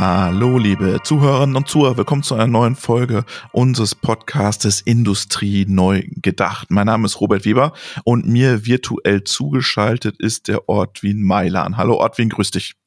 Hallo, 0.00 0.56
liebe 0.56 1.00
Zuhörerinnen 1.04 1.56
und 1.56 1.68
Zuhörer, 1.68 1.98
willkommen 1.98 2.22
zu 2.22 2.34
einer 2.34 2.46
neuen 2.46 2.74
Folge 2.74 3.26
unseres 3.52 3.94
Podcastes 3.94 4.80
Industrie 4.80 5.66
neu 5.68 6.04
gedacht. 6.08 6.70
Mein 6.70 6.86
Name 6.86 7.04
ist 7.04 7.20
Robert 7.20 7.44
Weber 7.44 7.74
und 8.04 8.26
mir 8.26 8.64
virtuell 8.64 9.24
zugeschaltet 9.24 10.16
ist 10.18 10.48
der 10.48 10.70
Ortwin 10.70 11.22
Mailan. 11.22 11.76
Hallo 11.76 11.96
Ortwin, 11.96 12.30
grüß 12.30 12.50
dich. 12.50 12.79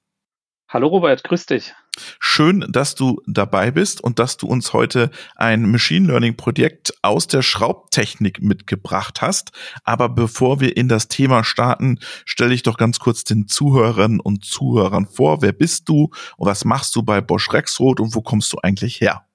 Hallo 0.74 0.88
Robert, 0.88 1.24
grüß 1.24 1.46
dich. 1.46 1.76
Schön, 2.20 2.66
dass 2.68 2.96
du 2.96 3.22
dabei 3.28 3.70
bist 3.70 4.04
und 4.04 4.18
dass 4.18 4.38
du 4.38 4.48
uns 4.48 4.74
heute 4.74 5.12
ein 5.36 5.70
Machine 5.70 6.08
Learning 6.08 6.36
Projekt 6.36 6.96
aus 7.04 7.28
der 7.28 7.44
Schraubtechnik 7.44 8.42
mitgebracht 8.42 9.22
hast. 9.22 9.52
Aber 9.84 10.10
bevor 10.10 10.62
wir 10.62 10.76
in 10.76 10.90
das 10.90 11.10
Thema 11.10 11.44
starten, 11.44 12.00
stelle 12.26 12.56
ich 12.56 12.64
doch 12.64 12.78
ganz 12.78 12.98
kurz 12.98 13.24
den 13.24 13.48
Zuhörerinnen 13.48 14.20
und 14.20 14.46
Zuhörern 14.46 15.06
vor. 15.06 15.44
Wer 15.44 15.52
bist 15.52 15.90
du 15.90 16.10
und 16.38 16.48
was 16.48 16.66
machst 16.66 16.96
du 16.96 17.04
bei 17.04 17.22
Bosch 17.22 17.54
Rexroth 17.54 18.00
und 18.00 18.16
wo 18.16 18.24
kommst 18.24 18.52
du 18.52 18.58
eigentlich 18.64 19.00
her? 19.00 19.28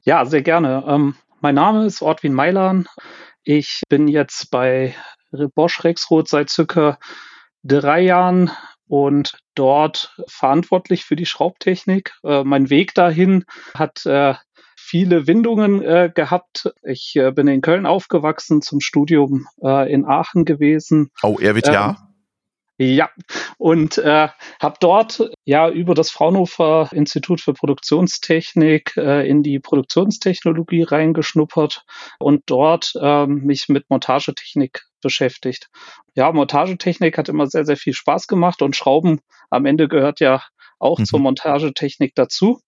Ja, 0.00 0.24
sehr 0.24 0.40
gerne. 0.40 0.82
Ähm, 0.88 1.14
mein 1.42 1.56
Name 1.56 1.84
ist 1.84 2.00
Ortwin 2.00 2.32
Meilan. 2.32 2.88
Ich 3.42 3.82
bin 3.90 4.08
jetzt 4.08 4.50
bei 4.50 4.94
Bosch 5.54 5.84
Rexroth 5.84 6.30
seit 6.30 6.48
circa 6.48 6.98
drei 7.62 8.00
Jahren 8.00 8.50
und 8.88 9.38
dort 9.54 10.14
verantwortlich 10.26 11.04
für 11.04 11.16
die 11.16 11.26
Schraubtechnik. 11.26 12.14
Äh, 12.24 12.44
mein 12.44 12.70
Weg 12.70 12.94
dahin 12.94 13.44
hat 13.74 14.04
äh, 14.06 14.34
viele 14.76 15.26
Windungen 15.26 15.82
äh, 15.82 16.10
gehabt. 16.12 16.72
Ich 16.82 17.14
äh, 17.16 17.30
bin 17.30 17.46
in 17.46 17.60
Köln 17.60 17.86
aufgewachsen, 17.86 18.62
zum 18.62 18.80
Studium 18.80 19.46
äh, 19.62 19.92
in 19.92 20.06
Aachen 20.06 20.44
gewesen. 20.44 21.10
Oh, 21.22 21.36
RWTH? 21.40 21.68
Ähm, 21.68 21.96
ja, 22.80 23.10
und 23.58 23.98
äh, 23.98 24.28
habe 24.60 24.76
dort 24.78 25.32
ja 25.44 25.68
über 25.68 25.94
das 25.94 26.10
Fraunhofer 26.10 26.88
Institut 26.92 27.40
für 27.40 27.52
Produktionstechnik 27.52 28.96
äh, 28.96 29.28
in 29.28 29.42
die 29.42 29.58
Produktionstechnologie 29.58 30.84
reingeschnuppert 30.84 31.84
und 32.20 32.44
dort 32.46 32.92
äh, 33.00 33.26
mich 33.26 33.68
mit 33.68 33.90
Montagetechnik 33.90 34.84
beschäftigt. 35.00 35.68
Ja, 36.14 36.32
Montagetechnik 36.32 37.18
hat 37.18 37.28
immer 37.28 37.46
sehr, 37.46 37.64
sehr 37.64 37.76
viel 37.76 37.94
Spaß 37.94 38.26
gemacht 38.26 38.62
und 38.62 38.76
Schrauben 38.76 39.20
am 39.50 39.66
Ende 39.66 39.88
gehört 39.88 40.20
ja 40.20 40.42
auch 40.78 40.98
mhm. 40.98 41.04
zur 41.04 41.20
Montagetechnik 41.20 42.14
dazu. 42.14 42.60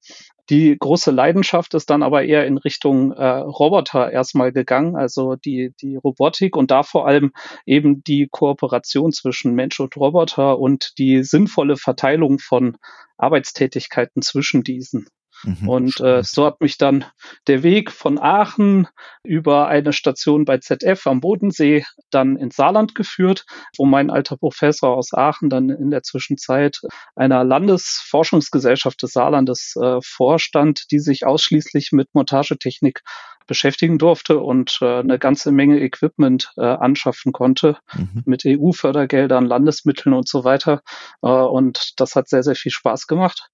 Die 0.51 0.77
große 0.77 1.13
Leidenschaft 1.13 1.75
ist 1.75 1.91
dann 1.91 2.03
aber 2.03 2.25
eher 2.25 2.45
in 2.45 2.59
Richtung 2.59 3.13
äh, 3.13 3.25
Roboter 3.25 4.11
erstmal 4.11 4.53
gegangen, 4.53 4.97
also 4.97 5.37
die, 5.37 5.73
die 5.81 5.95
Robotik 5.95 6.57
und 6.57 6.73
da 6.73 6.83
vor 6.83 7.07
allem 7.07 7.31
eben 7.67 8.03
die 8.03 8.27
Kooperation 8.29 9.13
zwischen 9.13 9.55
Mensch 9.55 9.79
und 9.79 9.97
Roboter 9.97 10.59
und 10.59 10.99
die 10.99 11.23
sinnvolle 11.23 11.77
Verteilung 11.77 12.41
von 12.41 12.77
Arbeitstätigkeiten 13.17 14.23
zwischen 14.23 14.65
diesen. 14.65 15.07
Mhm, 15.43 15.69
und 15.69 16.01
äh, 16.01 16.23
so 16.23 16.47
hat 16.47 16.61
mich 16.61 16.79
dann 16.79 17.05
der 17.47 17.63
Weg 17.63 17.91
von 17.91 18.19
Aachen 18.19 18.89
über 19.23 19.69
eine 19.69 19.93
Station 19.93 20.45
bei 20.45 20.59
ZF 20.59 21.07
am 21.07 21.21
Bodensee 21.21 21.85
dann 22.11 22.37
ins 22.37 22.57
Saarland 22.57 22.95
geführt, 22.95 23.45
wo 23.77 23.87
mein 23.87 24.11
alter 24.11 24.37
Professor 24.37 24.97
aus 24.97 25.13
Aachen 25.13 25.51
dann 25.51 25.71
in 25.71 25.91
der 25.91 26.03
Zwischenzeit 26.03 26.81
einer 27.15 27.45
Landesforschungsgesellschaft 27.45 29.03
des 29.03 29.13
Saarlandes 29.13 29.75
äh, 29.81 29.99
vorstand, 30.03 30.91
die 30.91 30.99
sich 30.99 31.27
ausschließlich 31.27 31.93
mit 31.93 32.09
Montagetechnik 32.15 33.03
beschäftigen 33.51 33.99
durfte 33.99 34.39
und 34.39 34.79
äh, 34.81 35.01
eine 35.01 35.19
ganze 35.19 35.51
Menge 35.51 35.81
Equipment 35.81 36.53
äh, 36.57 36.63
anschaffen 36.63 37.33
konnte 37.33 37.79
mhm. 37.93 38.23
mit 38.25 38.45
EU-Fördergeldern, 38.47 39.45
Landesmitteln 39.45 40.15
und 40.15 40.29
so 40.29 40.45
weiter. 40.45 40.83
Äh, 41.21 41.27
und 41.27 41.95
das 41.97 42.15
hat 42.15 42.29
sehr, 42.29 42.45
sehr 42.45 42.55
viel 42.55 42.71
Spaß 42.71 43.09
gemacht. 43.09 43.51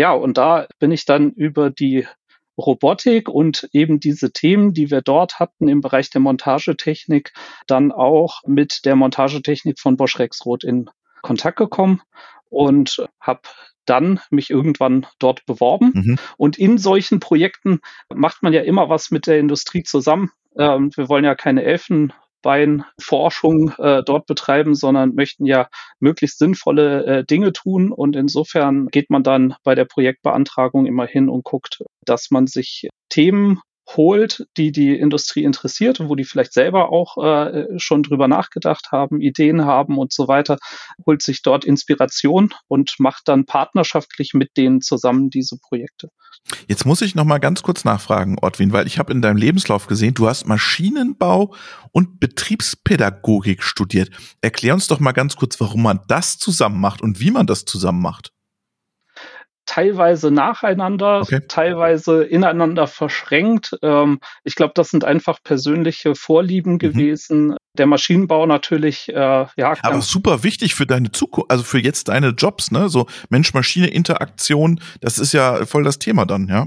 Ja, 0.00 0.12
und 0.12 0.38
da 0.38 0.66
bin 0.78 0.92
ich 0.92 1.04
dann 1.04 1.30
über 1.32 1.68
die 1.68 2.06
Robotik 2.56 3.28
und 3.28 3.68
eben 3.74 4.00
diese 4.00 4.32
Themen, 4.32 4.72
die 4.72 4.90
wir 4.90 5.02
dort 5.02 5.38
hatten 5.38 5.68
im 5.68 5.82
Bereich 5.82 6.08
der 6.08 6.22
Montagetechnik, 6.22 7.34
dann 7.66 7.92
auch 7.92 8.40
mit 8.46 8.86
der 8.86 8.96
Montagetechnik 8.96 9.78
von 9.78 9.98
Bosch 9.98 10.18
Rexroth 10.18 10.64
in 10.64 10.88
Kontakt 11.20 11.58
gekommen 11.58 12.00
und 12.48 13.06
habe 13.20 13.42
dann 13.84 14.20
mich 14.30 14.48
irgendwann 14.48 15.06
dort 15.18 15.44
beworben. 15.44 15.92
Mhm. 15.92 16.18
Und 16.38 16.56
in 16.56 16.78
solchen 16.78 17.20
Projekten 17.20 17.80
macht 18.08 18.42
man 18.42 18.54
ja 18.54 18.62
immer 18.62 18.88
was 18.88 19.10
mit 19.10 19.26
der 19.26 19.38
Industrie 19.38 19.82
zusammen. 19.82 20.30
Ähm, 20.56 20.92
wir 20.96 21.10
wollen 21.10 21.26
ja 21.26 21.34
keine 21.34 21.62
Elfen 21.62 22.14
Beinforschung 22.42 23.72
äh, 23.78 24.02
dort 24.04 24.26
betreiben, 24.26 24.74
sondern 24.74 25.14
möchten 25.14 25.46
ja 25.46 25.68
möglichst 25.98 26.38
sinnvolle 26.38 27.04
äh, 27.04 27.24
Dinge 27.24 27.52
tun. 27.52 27.92
Und 27.92 28.16
insofern 28.16 28.88
geht 28.88 29.10
man 29.10 29.22
dann 29.22 29.54
bei 29.62 29.74
der 29.74 29.84
Projektbeantragung 29.84 30.86
immer 30.86 31.06
hin 31.06 31.28
und 31.28 31.44
guckt, 31.44 31.82
dass 32.04 32.30
man 32.30 32.46
sich 32.46 32.88
Themen 33.08 33.60
holt, 33.96 34.46
die 34.56 34.72
die 34.72 34.96
Industrie 34.96 35.44
interessiert, 35.44 36.00
wo 36.00 36.14
die 36.14 36.24
vielleicht 36.24 36.52
selber 36.52 36.90
auch 36.90 37.22
äh, 37.22 37.66
schon 37.78 38.02
drüber 38.02 38.28
nachgedacht 38.28 38.88
haben, 38.92 39.20
Ideen 39.20 39.64
haben 39.64 39.98
und 39.98 40.12
so 40.12 40.28
weiter, 40.28 40.58
holt 41.06 41.22
sich 41.22 41.42
dort 41.42 41.64
Inspiration 41.64 42.54
und 42.68 42.94
macht 42.98 43.28
dann 43.28 43.46
partnerschaftlich 43.46 44.34
mit 44.34 44.56
denen 44.56 44.80
zusammen 44.80 45.30
diese 45.30 45.58
Projekte. 45.58 46.08
Jetzt 46.68 46.86
muss 46.86 47.02
ich 47.02 47.14
noch 47.14 47.24
mal 47.24 47.38
ganz 47.38 47.62
kurz 47.62 47.84
nachfragen, 47.84 48.38
Ortwin, 48.40 48.72
weil 48.72 48.86
ich 48.86 48.98
habe 48.98 49.12
in 49.12 49.22
deinem 49.22 49.36
Lebenslauf 49.36 49.86
gesehen, 49.86 50.14
du 50.14 50.28
hast 50.28 50.46
Maschinenbau 50.46 51.54
und 51.92 52.20
Betriebspädagogik 52.20 53.62
studiert. 53.62 54.10
Erklär 54.40 54.74
uns 54.74 54.86
doch 54.86 55.00
mal 55.00 55.12
ganz 55.12 55.36
kurz, 55.36 55.60
warum 55.60 55.82
man 55.82 56.00
das 56.08 56.38
zusammen 56.38 56.80
macht 56.80 57.02
und 57.02 57.20
wie 57.20 57.30
man 57.30 57.46
das 57.46 57.64
zusammen 57.64 58.00
macht 58.00 58.32
teilweise 59.70 60.32
nacheinander, 60.32 61.20
okay. 61.20 61.40
teilweise 61.46 62.24
ineinander 62.24 62.88
verschränkt. 62.88 63.78
Ähm, 63.82 64.18
ich 64.42 64.56
glaube, 64.56 64.72
das 64.74 64.90
sind 64.90 65.04
einfach 65.04 65.38
persönliche 65.44 66.16
Vorlieben 66.16 66.72
mhm. 66.72 66.78
gewesen. 66.78 67.56
Der 67.78 67.86
Maschinenbau 67.86 68.46
natürlich, 68.46 69.08
äh, 69.10 69.14
ja. 69.14 69.74
Aber 69.82 70.02
super 70.02 70.42
wichtig 70.42 70.74
für 70.74 70.86
deine 70.86 71.12
Zukunft, 71.12 71.52
also 71.52 71.62
für 71.62 71.78
jetzt 71.78 72.08
deine 72.08 72.30
Jobs, 72.30 72.72
ne? 72.72 72.88
So 72.88 73.06
Mensch-Maschine-Interaktion, 73.28 74.80
das 75.00 75.20
ist 75.20 75.32
ja 75.32 75.64
voll 75.66 75.84
das 75.84 76.00
Thema 76.00 76.26
dann, 76.26 76.48
ja. 76.48 76.66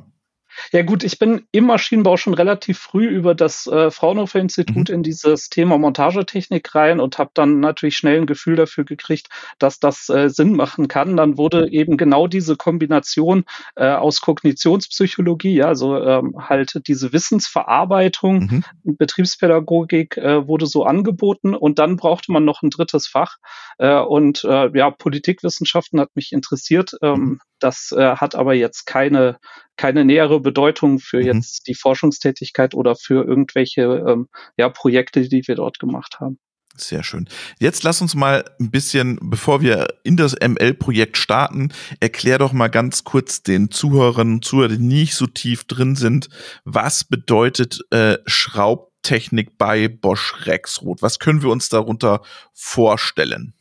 Ja 0.71 0.81
gut, 0.83 1.03
ich 1.03 1.19
bin 1.19 1.45
im 1.51 1.65
Maschinenbau 1.65 2.17
schon 2.17 2.33
relativ 2.33 2.79
früh 2.79 3.07
über 3.07 3.35
das 3.35 3.67
äh, 3.67 3.91
Fraunhofer 3.91 4.39
Institut 4.39 4.89
mhm. 4.89 4.95
in 4.95 5.03
dieses 5.03 5.49
Thema 5.49 5.77
Montagetechnik 5.77 6.73
rein 6.75 6.99
und 6.99 7.17
habe 7.17 7.31
dann 7.33 7.59
natürlich 7.59 7.97
schnell 7.97 8.21
ein 8.21 8.25
Gefühl 8.25 8.55
dafür 8.55 8.83
gekriegt, 8.83 9.29
dass 9.59 9.79
das 9.79 10.09
äh, 10.09 10.29
Sinn 10.29 10.53
machen 10.55 10.87
kann. 10.87 11.17
Dann 11.17 11.37
wurde 11.37 11.69
eben 11.71 11.97
genau 11.97 12.27
diese 12.27 12.55
Kombination 12.55 13.45
äh, 13.75 13.87
aus 13.87 14.21
Kognitionspsychologie, 14.21 15.55
ja, 15.55 15.67
also 15.67 15.97
ähm, 15.97 16.35
halt 16.37 16.81
diese 16.87 17.13
Wissensverarbeitung, 17.13 18.63
mhm. 18.83 18.95
Betriebspädagogik 18.97 20.17
äh, 20.17 20.47
wurde 20.47 20.65
so 20.65 20.83
angeboten 20.83 21.55
und 21.55 21.79
dann 21.79 21.97
brauchte 21.97 22.31
man 22.31 22.45
noch 22.45 22.61
ein 22.61 22.69
drittes 22.69 23.07
Fach 23.07 23.37
äh, 23.77 23.99
und 23.99 24.43
äh, 24.43 24.69
ja, 24.77 24.91
Politikwissenschaften 24.91 25.99
hat 25.99 26.15
mich 26.15 26.31
interessiert. 26.31 26.95
Ähm, 27.01 27.19
mhm. 27.19 27.39
Das 27.63 27.91
äh, 27.91 28.15
hat 28.17 28.35
aber 28.35 28.53
jetzt 28.53 28.85
keine 28.85 29.37
keine 29.77 30.05
nähere 30.05 30.39
Bedeutung 30.39 30.99
für 30.99 31.17
mhm. 31.17 31.25
jetzt 31.25 31.67
die 31.67 31.75
Forschungstätigkeit 31.75 32.73
oder 32.75 32.95
für 32.95 33.25
irgendwelche 33.25 34.03
ähm, 34.07 34.27
ja, 34.57 34.69
Projekte, 34.69 35.27
die 35.27 35.47
wir 35.47 35.55
dort 35.55 35.79
gemacht 35.79 36.17
haben. 36.19 36.37
Sehr 36.75 37.03
schön. 37.03 37.29
Jetzt 37.59 37.83
lass 37.83 38.01
uns 38.01 38.15
mal 38.15 38.43
ein 38.59 38.71
bisschen, 38.71 39.19
bevor 39.21 39.61
wir 39.61 39.87
in 40.03 40.17
das 40.17 40.33
ML-Projekt 40.33 41.17
starten, 41.17 41.71
erklär 41.99 42.39
doch 42.39 42.51
mal 42.51 42.67
ganz 42.67 43.03
kurz 43.03 43.43
den 43.43 43.69
Zuhörerinnen 43.69 44.35
und 44.35 44.45
Zuhörern, 44.45 44.77
die 44.79 44.83
nicht 44.83 45.13
so 45.13 45.27
tief 45.27 45.65
drin 45.65 45.95
sind, 45.95 46.29
was 46.65 47.03
bedeutet 47.03 47.81
äh, 47.91 48.17
Schraubtechnik 48.25 49.57
bei 49.59 49.87
Bosch 49.87 50.47
Rexroth? 50.47 51.03
Was 51.03 51.19
können 51.19 51.43
wir 51.43 51.49
uns 51.49 51.69
darunter 51.69 52.21
vorstellen? 52.53 53.53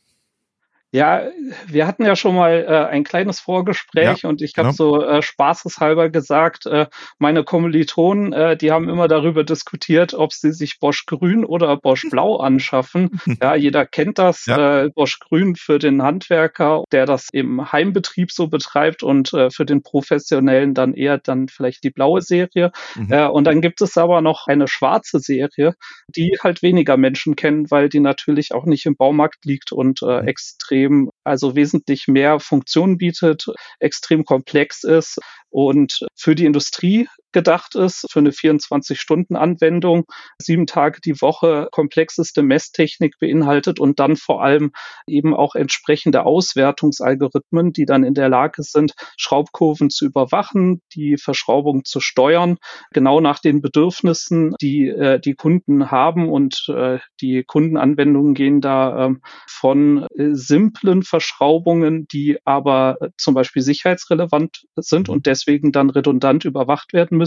Ja, 0.93 1.23
wir 1.65 1.87
hatten 1.87 2.05
ja 2.05 2.15
schon 2.15 2.35
mal 2.35 2.65
äh, 2.69 2.91
ein 2.91 3.03
kleines 3.03 3.39
Vorgespräch 3.39 4.21
ja, 4.21 4.29
und 4.29 4.43
ich 4.43 4.53
habe 4.57 4.67
ja. 4.67 4.73
so 4.73 5.03
äh, 5.03 5.23
spaßeshalber 5.23 6.09
gesagt, 6.09 6.67
äh, 6.67 6.85
meine 7.17 7.43
Kommilitonen, 7.43 8.31
äh, 8.31 8.55
die 8.55 8.71
haben 8.71 8.89
immer 8.89 9.07
darüber 9.07 9.43
diskutiert, 9.43 10.13
ob 10.13 10.33
sie 10.33 10.53
sich 10.53 10.79
Bosch 10.79 11.07
Grün 11.07 11.45
oder 11.45 11.75
Bosch 11.77 12.05
Blau 12.11 12.37
anschaffen. 12.39 13.19
ja, 13.41 13.55
jeder 13.55 13.87
kennt 13.87 14.19
das, 14.19 14.45
ja. 14.45 14.83
äh, 14.83 14.89
Bosch 14.89 15.17
Grün 15.17 15.55
für 15.55 15.79
den 15.79 16.03
Handwerker, 16.03 16.83
der 16.91 17.07
das 17.07 17.29
im 17.33 17.71
Heimbetrieb 17.71 18.31
so 18.31 18.45
betreibt 18.45 19.01
und 19.01 19.33
äh, 19.33 19.49
für 19.49 19.65
den 19.65 19.81
Professionellen 19.81 20.75
dann 20.75 20.93
eher 20.93 21.17
dann 21.17 21.47
vielleicht 21.47 21.83
die 21.83 21.89
blaue 21.89 22.21
Serie. 22.21 22.71
Mhm. 22.93 23.11
Äh, 23.11 23.25
und 23.25 23.45
dann 23.45 23.61
gibt 23.61 23.81
es 23.81 23.97
aber 23.97 24.21
noch 24.21 24.45
eine 24.45 24.67
schwarze 24.67 25.17
Serie, 25.17 25.73
die 26.07 26.37
halt 26.43 26.61
weniger 26.61 26.97
Menschen 26.97 27.35
kennen, 27.35 27.71
weil 27.71 27.89
die 27.89 27.99
natürlich 27.99 28.53
auch 28.53 28.65
nicht 28.65 28.85
im 28.85 28.95
Baumarkt 28.95 29.43
liegt 29.43 29.71
und 29.71 30.03
äh, 30.03 30.21
mhm. 30.21 30.27
extrem 30.27 30.82
extrem, 30.83 31.09
also 31.23 31.55
wesentlich 31.55 32.07
mehr 32.07 32.39
Funktionen 32.39 32.97
bietet, 32.97 33.45
extrem 33.79 34.25
komplex 34.25 34.83
ist 34.83 35.19
und 35.49 36.05
für 36.15 36.35
die 36.35 36.45
Industrie 36.45 37.07
gedacht 37.33 37.75
ist 37.75 38.07
für 38.09 38.19
eine 38.19 38.31
24-Stunden-Anwendung, 38.31 40.05
sieben 40.37 40.67
Tage 40.67 41.01
die 41.01 41.21
Woche 41.21 41.67
komplexeste 41.71 42.43
Messtechnik 42.43 43.15
beinhaltet 43.19 43.79
und 43.79 43.99
dann 43.99 44.15
vor 44.15 44.43
allem 44.43 44.71
eben 45.07 45.33
auch 45.33 45.55
entsprechende 45.55 46.25
Auswertungsalgorithmen, 46.25 47.73
die 47.73 47.85
dann 47.85 48.03
in 48.03 48.13
der 48.13 48.29
Lage 48.29 48.63
sind, 48.63 48.93
Schraubkurven 49.17 49.89
zu 49.89 50.05
überwachen, 50.05 50.81
die 50.93 51.17
Verschraubung 51.17 51.85
zu 51.85 51.99
steuern, 51.99 52.57
genau 52.91 53.19
nach 53.19 53.39
den 53.39 53.61
Bedürfnissen, 53.61 54.55
die 54.61 54.87
äh, 54.87 55.19
die 55.19 55.33
Kunden 55.33 55.91
haben. 55.91 56.29
Und 56.29 56.65
äh, 56.69 56.99
die 57.21 57.43
Kundenanwendungen 57.43 58.33
gehen 58.33 58.61
da 58.61 59.07
äh, 59.07 59.13
von 59.47 60.07
simplen 60.15 61.03
Verschraubungen, 61.03 62.07
die 62.07 62.37
aber 62.45 62.97
äh, 63.01 63.09
zum 63.17 63.33
Beispiel 63.33 63.61
sicherheitsrelevant 63.61 64.65
sind 64.75 65.09
und 65.09 65.25
deswegen 65.25 65.71
dann 65.71 65.89
redundant 65.89 66.45
überwacht 66.45 66.93
werden 66.93 67.17
müssen, 67.17 67.22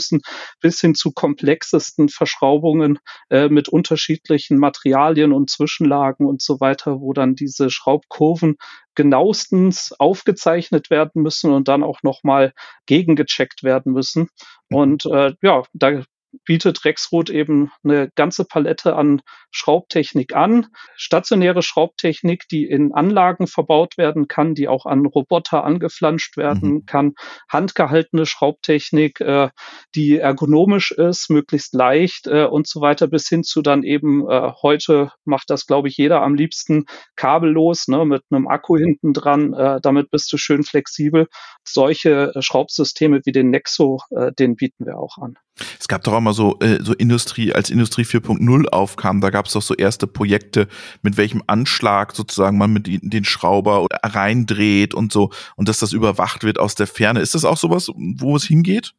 bis 0.61 0.81
hin 0.81 0.95
zu 0.95 1.13
komplexesten 1.13 2.09
Verschraubungen 2.09 2.99
äh, 3.31 3.49
mit 3.49 3.69
unterschiedlichen 3.69 4.59
Materialien 4.59 5.33
und 5.33 5.51
Zwischenlagen 5.51 6.27
und 6.27 6.43
so 6.43 6.61
weiter, 6.61 7.01
wo 7.01 7.13
dann 7.13 7.35
diese 7.35 7.71
Schraubkurven 7.71 8.57
genauestens 8.95 9.93
aufgezeichnet 9.99 10.91
werden 10.91 11.23
müssen 11.23 11.53
und 11.53 11.69
dann 11.69 11.83
auch 11.83 12.03
nochmal 12.03 12.53
gegengecheckt 12.87 13.63
werden 13.63 13.93
müssen. 13.93 14.29
Mhm. 14.71 14.77
Und 14.77 15.07
äh, 15.07 15.35
ja, 15.43 15.63
da 15.73 16.03
bietet 16.45 16.85
Rexroth 16.85 17.31
eben 17.31 17.71
eine 17.85 18.11
ganze 18.15 18.45
Palette 18.45 18.97
an 18.97 19.23
Schraubtechnik 19.51 20.35
an. 20.35 20.67
Stationäre 20.97 21.63
Schraubtechnik, 21.63 22.45
die 22.51 22.65
in 22.65 22.93
Anlagen 22.93 23.47
verbaut 23.47 23.97
werden 23.97 24.29
kann, 24.29 24.55
die 24.55 24.69
auch 24.69 24.87
an 24.87 25.07
Roboter 25.07 25.65
angeflanscht 25.65 26.37
werden 26.37 26.71
mhm. 26.71 26.87
kann. 26.87 27.15
Handgehaltene 27.49 28.27
Schraubtechnik, 28.27 29.21
äh, 29.21 29.49
die 29.95 30.19
ergonomisch 30.19 30.93
ist, 30.93 31.31
möglichst 31.31 31.75
leicht 31.75 32.27
äh, 32.27 32.45
und 32.45 32.67
so 32.67 32.81
weiter, 32.81 33.07
bis 33.07 33.29
hin 33.29 33.43
zu 33.43 33.63
dann 33.63 33.83
eben 33.83 34.29
äh, 34.29 34.53
heute 34.63 35.11
macht 35.25 35.51
das, 35.51 35.67
glaube 35.67 35.89
ich, 35.89 35.97
jeder 35.97 36.23
am 36.23 36.35
liebsten 36.35 36.87
kabellos, 37.17 37.89
ne, 37.89 38.05
mit 38.05 38.23
einem 38.31 38.47
Akku 38.49 38.77
hinten 38.77 39.13
dran. 39.13 39.53
Äh, 39.55 39.81
damit 39.81 40.11
bist 40.11 40.33
du 40.33 40.37
schön 40.37 40.63
flexibel. 40.63 41.29
Solche 41.65 42.33
äh, 42.35 42.43
Schraubsysteme 42.43 43.21
wie 43.25 43.33
den 43.33 43.51
Nexo, 43.51 43.99
äh, 44.11 44.33
den 44.33 44.57
bieten 44.57 44.87
wir 44.87 44.99
auch 44.99 45.19
an. 45.19 45.39
Es 45.81 45.89
gab 45.89 46.05
doch 46.05 46.13
auch 46.13 46.21
mal 46.27 46.35
so, 46.35 46.59
äh, 46.61 46.79
so 46.83 46.93
Industrie, 46.93 47.53
als 47.53 47.71
Industrie 47.71 48.05
4.0 48.05 48.69
aufkam, 48.69 49.21
da 49.21 49.31
gab 49.31 49.47
es 49.47 49.53
doch 49.53 49.63
so 49.63 49.75
erste 49.75 50.07
Projekte, 50.07 50.69
mit 51.03 51.17
welchem 51.17 51.43
Anschlag 51.47 52.15
sozusagen 52.15 52.59
man 52.59 52.73
mit 52.73 52.87
den 52.87 53.25
Schrauber 53.25 53.87
reindreht 54.03 54.93
und 54.93 55.13
so 55.13 55.31
und 55.57 55.69
dass 55.69 55.79
das 55.79 55.93
überwacht 55.93 56.45
wird 56.45 56.59
aus 56.59 56.75
der 56.75 56.87
Ferne. 56.87 57.21
Ist 57.21 57.35
das 57.35 57.45
auch 57.45 57.57
sowas, 57.57 57.91
wo 57.97 58.37
es 58.37 58.45
hingeht? 58.45 58.95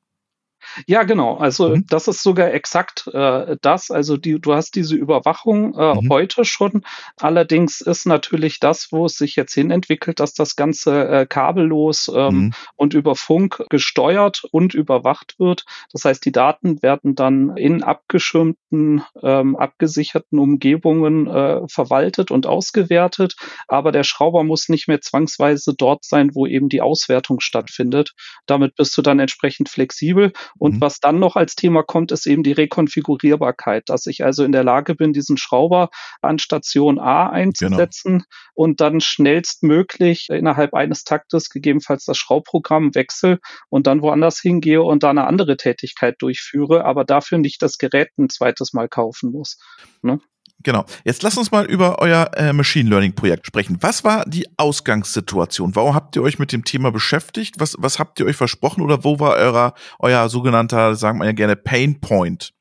Ja, 0.85 1.03
genau. 1.03 1.38
Also 1.38 1.69
mhm. 1.69 1.85
das 1.88 2.07
ist 2.07 2.21
sogar 2.21 2.53
exakt 2.53 3.07
äh, 3.13 3.57
das. 3.62 3.89
Also 3.91 4.18
die, 4.18 4.39
du 4.39 4.53
hast 4.53 4.75
diese 4.75 4.95
Überwachung 4.95 5.74
äh, 5.75 5.95
mhm. 5.95 6.09
heute 6.09 6.45
schon. 6.45 6.83
Allerdings 7.19 7.81
ist 7.81 8.06
natürlich 8.06 8.59
das, 8.59 8.91
wo 8.91 9.06
es 9.06 9.18
sich 9.18 9.35
jetzt 9.35 9.53
hin 9.53 9.71
entwickelt, 9.71 10.19
dass 10.19 10.33
das 10.33 10.56
Ganze 10.56 11.07
äh, 11.07 11.25
kabellos 11.25 12.12
ähm, 12.13 12.35
mhm. 12.35 12.53
und 12.75 12.94
über 12.94 13.15
Funk 13.15 13.63
gesteuert 13.69 14.44
und 14.51 14.74
überwacht 14.74 15.35
wird. 15.39 15.65
Das 15.91 16.06
heißt, 16.06 16.24
die 16.25 16.31
Daten 16.31 16.81
werden 16.83 17.15
dann 17.15 17.56
in 17.57 17.83
abgeschirmten, 17.83 19.03
ähm, 19.23 19.56
abgesicherten 19.56 20.39
Umgebungen 20.39 21.27
äh, 21.27 21.62
verwaltet 21.68 22.31
und 22.31 22.45
ausgewertet. 22.45 23.35
Aber 23.68 23.91
der 23.91 24.03
Schrauber 24.03 24.44
muss 24.44 24.69
nicht 24.69 24.88
mehr 24.88 25.01
zwangsweise 25.01 25.73
dort 25.77 26.03
sein, 26.03 26.31
wo 26.33 26.45
eben 26.45 26.69
die 26.69 26.81
Auswertung 26.81 27.39
stattfindet. 27.39 28.13
Damit 28.45 28.75
bist 28.75 28.97
du 28.97 29.01
dann 29.01 29.19
entsprechend 29.19 29.69
flexibel. 29.69 30.33
Und 30.57 30.67
mhm. 30.75 30.81
was 30.81 31.00
dann 31.00 31.19
noch 31.19 31.36
als 31.36 31.56
Thema 31.56 31.84
kommt, 31.84 32.12
ist 32.12 32.25
eben 32.25 32.44
die 32.44 32.52
Rekonfigurierbarkeit, 32.52 33.84
dass 33.88 34.06
ich 34.06 34.24
also 34.24 34.44
in 34.44 34.52
der 34.52 34.64
Lage 34.64 34.96
bin, 34.96 35.14
diesen 35.14 35.38
Schrauber 35.38 35.90
an 36.22 36.40
Station 36.40 37.00
A 37.00 37.30
einzusetzen 37.30 38.19
genau. 38.19 38.25
und 38.54 38.81
dann 38.81 39.02
schnellstmöglich 39.02 40.28
innerhalb 40.30 40.74
eines 40.74 41.04
Taktes 41.04 41.50
gegebenenfalls 41.50 42.06
das 42.06 42.18
Schraubprogramm 42.18 42.96
wechsle 42.96 43.40
und 43.69 43.88
dann 43.88 44.02
woanders 44.02 44.40
hingehe 44.40 44.81
und 44.81 45.04
da 45.04 45.10
eine 45.10 45.28
andere 45.28 45.58
Tätigkeit 45.58 46.16
durchführe, 46.19 46.86
aber 46.86 47.06
dafür 47.06 47.38
nicht 47.38 47.62
das 47.62 47.78
Gerät 47.78 48.10
ein 48.18 48.30
zweites 48.30 48.74
Mal 48.74 48.88
kaufen 48.88 49.31
muss. 49.31 49.58
Ne? 50.02 50.19
Genau. 50.68 50.84
Jetzt 51.06 51.24
lass 51.24 51.38
uns 51.38 51.50
mal 51.50 51.64
über 51.64 52.00
euer 52.00 52.30
äh, 52.36 52.52
Machine 52.52 52.90
Learning 52.90 53.14
Projekt 53.14 53.48
sprechen. 53.48 53.78
Was 53.80 54.04
war 54.04 54.25
die 54.25 54.46
Ausgangssituation? 54.58 55.78
Warum 55.78 55.96
habt 55.96 56.18
ihr 56.18 56.22
euch 56.22 56.40
mit 56.40 56.52
dem 56.52 56.66
Thema 56.66 56.92
beschäftigt? 56.92 57.56
Was, 57.58 57.78
was 57.80 58.00
habt 58.00 58.19
ihr 58.19 58.25
euch 58.25 58.36
versprochen 58.36 58.81
oder 58.81 59.06
wo 59.06 59.18
war 59.18 59.38
euer, 59.38 59.74
euer 60.00 60.28
sogenannter, 60.28 60.96
sagen 60.96 61.19
wir 61.19 61.25
ja 61.25 61.31
gerne, 61.31 61.56
Pain 61.56 62.02
Point? 62.02 62.52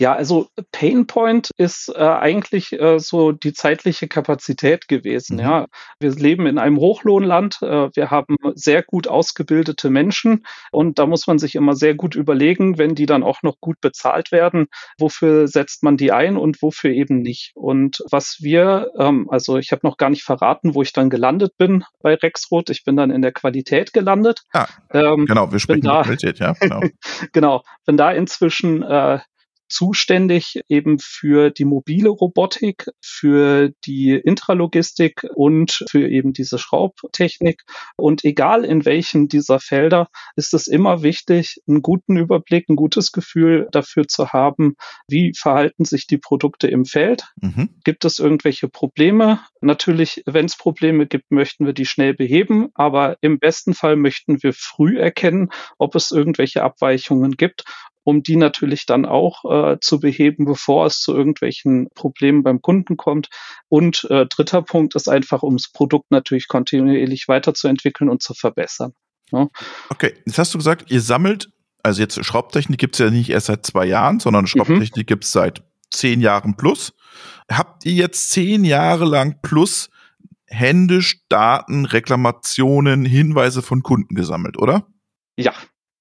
Ja, 0.00 0.14
also 0.14 0.48
Painpoint 0.72 1.50
ist 1.58 1.92
äh, 1.94 1.98
eigentlich 1.98 2.72
äh, 2.72 2.98
so 2.98 3.32
die 3.32 3.52
zeitliche 3.52 4.08
Kapazität 4.08 4.88
gewesen. 4.88 5.34
Mhm. 5.34 5.42
Ja, 5.42 5.66
wir 6.00 6.10
leben 6.12 6.46
in 6.46 6.56
einem 6.56 6.78
Hochlohnland. 6.78 7.58
Äh, 7.60 7.90
wir 7.94 8.10
haben 8.10 8.36
sehr 8.54 8.82
gut 8.82 9.08
ausgebildete 9.08 9.90
Menschen 9.90 10.46
und 10.72 10.98
da 10.98 11.04
muss 11.04 11.26
man 11.26 11.38
sich 11.38 11.54
immer 11.54 11.74
sehr 11.74 11.94
gut 11.94 12.14
überlegen, 12.14 12.78
wenn 12.78 12.94
die 12.94 13.04
dann 13.04 13.22
auch 13.22 13.42
noch 13.42 13.60
gut 13.60 13.78
bezahlt 13.82 14.32
werden, 14.32 14.68
wofür 14.98 15.46
setzt 15.48 15.82
man 15.82 15.98
die 15.98 16.12
ein 16.12 16.38
und 16.38 16.62
wofür 16.62 16.92
eben 16.92 17.20
nicht. 17.20 17.52
Und 17.54 18.02
was 18.10 18.38
wir, 18.40 18.92
ähm, 18.98 19.28
also 19.28 19.58
ich 19.58 19.70
habe 19.70 19.86
noch 19.86 19.98
gar 19.98 20.08
nicht 20.08 20.22
verraten, 20.22 20.74
wo 20.74 20.80
ich 20.80 20.94
dann 20.94 21.10
gelandet 21.10 21.58
bin 21.58 21.84
bei 22.00 22.14
Rexroth. 22.14 22.70
Ich 22.70 22.84
bin 22.84 22.96
dann 22.96 23.10
in 23.10 23.20
der 23.20 23.32
Qualität 23.32 23.92
gelandet. 23.92 24.44
Ah, 24.54 24.66
ähm, 24.94 25.26
genau, 25.26 25.52
wir 25.52 25.58
sprechen 25.58 25.82
da, 25.82 26.04
Qualität, 26.04 26.38
ja. 26.38 26.54
Genau. 26.58 26.80
genau, 27.34 27.62
bin 27.84 27.98
da 27.98 28.12
inzwischen 28.12 28.82
äh, 28.82 29.18
zuständig 29.70 30.60
eben 30.68 30.98
für 30.98 31.50
die 31.50 31.64
mobile 31.64 32.10
Robotik, 32.10 32.90
für 33.00 33.70
die 33.84 34.10
Intralogistik 34.12 35.26
und 35.34 35.84
für 35.88 36.08
eben 36.08 36.32
diese 36.32 36.58
Schraubtechnik. 36.58 37.62
Und 37.96 38.24
egal 38.24 38.64
in 38.64 38.84
welchen 38.84 39.28
dieser 39.28 39.60
Felder 39.60 40.08
ist 40.36 40.52
es 40.54 40.66
immer 40.66 41.02
wichtig, 41.02 41.60
einen 41.68 41.82
guten 41.82 42.16
Überblick, 42.16 42.68
ein 42.68 42.76
gutes 42.76 43.12
Gefühl 43.12 43.68
dafür 43.72 44.06
zu 44.08 44.30
haben, 44.32 44.74
wie 45.08 45.32
verhalten 45.34 45.84
sich 45.84 46.06
die 46.06 46.18
Produkte 46.18 46.66
im 46.68 46.84
Feld. 46.84 47.24
Mhm. 47.40 47.70
Gibt 47.84 48.04
es 48.04 48.18
irgendwelche 48.18 48.68
Probleme? 48.68 49.40
Natürlich, 49.60 50.22
wenn 50.26 50.46
es 50.46 50.56
Probleme 50.56 51.06
gibt, 51.06 51.30
möchten 51.30 51.66
wir 51.66 51.72
die 51.72 51.86
schnell 51.86 52.14
beheben, 52.14 52.68
aber 52.74 53.16
im 53.20 53.38
besten 53.38 53.74
Fall 53.74 53.96
möchten 53.96 54.42
wir 54.42 54.52
früh 54.52 54.98
erkennen, 54.98 55.50
ob 55.78 55.94
es 55.94 56.10
irgendwelche 56.10 56.62
Abweichungen 56.62 57.32
gibt 57.32 57.64
um 58.04 58.22
die 58.22 58.36
natürlich 58.36 58.86
dann 58.86 59.04
auch 59.04 59.44
äh, 59.44 59.78
zu 59.80 60.00
beheben, 60.00 60.44
bevor 60.44 60.86
es 60.86 61.00
zu 61.00 61.14
irgendwelchen 61.14 61.88
Problemen 61.94 62.42
beim 62.42 62.62
Kunden 62.62 62.96
kommt. 62.96 63.28
Und 63.68 64.06
äh, 64.10 64.26
dritter 64.26 64.62
Punkt 64.62 64.94
ist 64.94 65.08
einfach, 65.08 65.42
um 65.42 65.56
das 65.56 65.70
Produkt 65.70 66.10
natürlich 66.10 66.48
kontinuierlich 66.48 67.28
weiterzuentwickeln 67.28 68.08
und 68.08 68.22
zu 68.22 68.34
verbessern. 68.34 68.92
Ja. 69.32 69.48
Okay, 69.90 70.14
jetzt 70.26 70.38
hast 70.38 70.54
du 70.54 70.58
gesagt, 70.58 70.90
ihr 70.90 71.00
sammelt, 71.00 71.50
also 71.82 72.02
jetzt 72.02 72.22
Schraubtechnik 72.24 72.78
gibt 72.78 72.94
es 72.94 72.98
ja 72.98 73.10
nicht 73.10 73.30
erst 73.30 73.46
seit 73.46 73.64
zwei 73.64 73.86
Jahren, 73.86 74.20
sondern 74.20 74.42
mhm. 74.42 74.48
Schraubtechnik 74.48 75.04
mhm. 75.04 75.06
gibt 75.06 75.24
es 75.24 75.32
seit 75.32 75.62
zehn 75.90 76.20
Jahren 76.20 76.56
plus. 76.56 76.92
Habt 77.50 77.84
ihr 77.84 77.92
jetzt 77.92 78.30
zehn 78.30 78.64
Jahre 78.64 79.04
lang 79.04 79.40
plus 79.42 79.90
händisch 80.46 81.22
Daten, 81.28 81.84
Reklamationen, 81.84 83.04
Hinweise 83.04 83.62
von 83.62 83.82
Kunden 83.82 84.14
gesammelt, 84.14 84.58
oder? 84.58 84.86
Ja, 85.36 85.54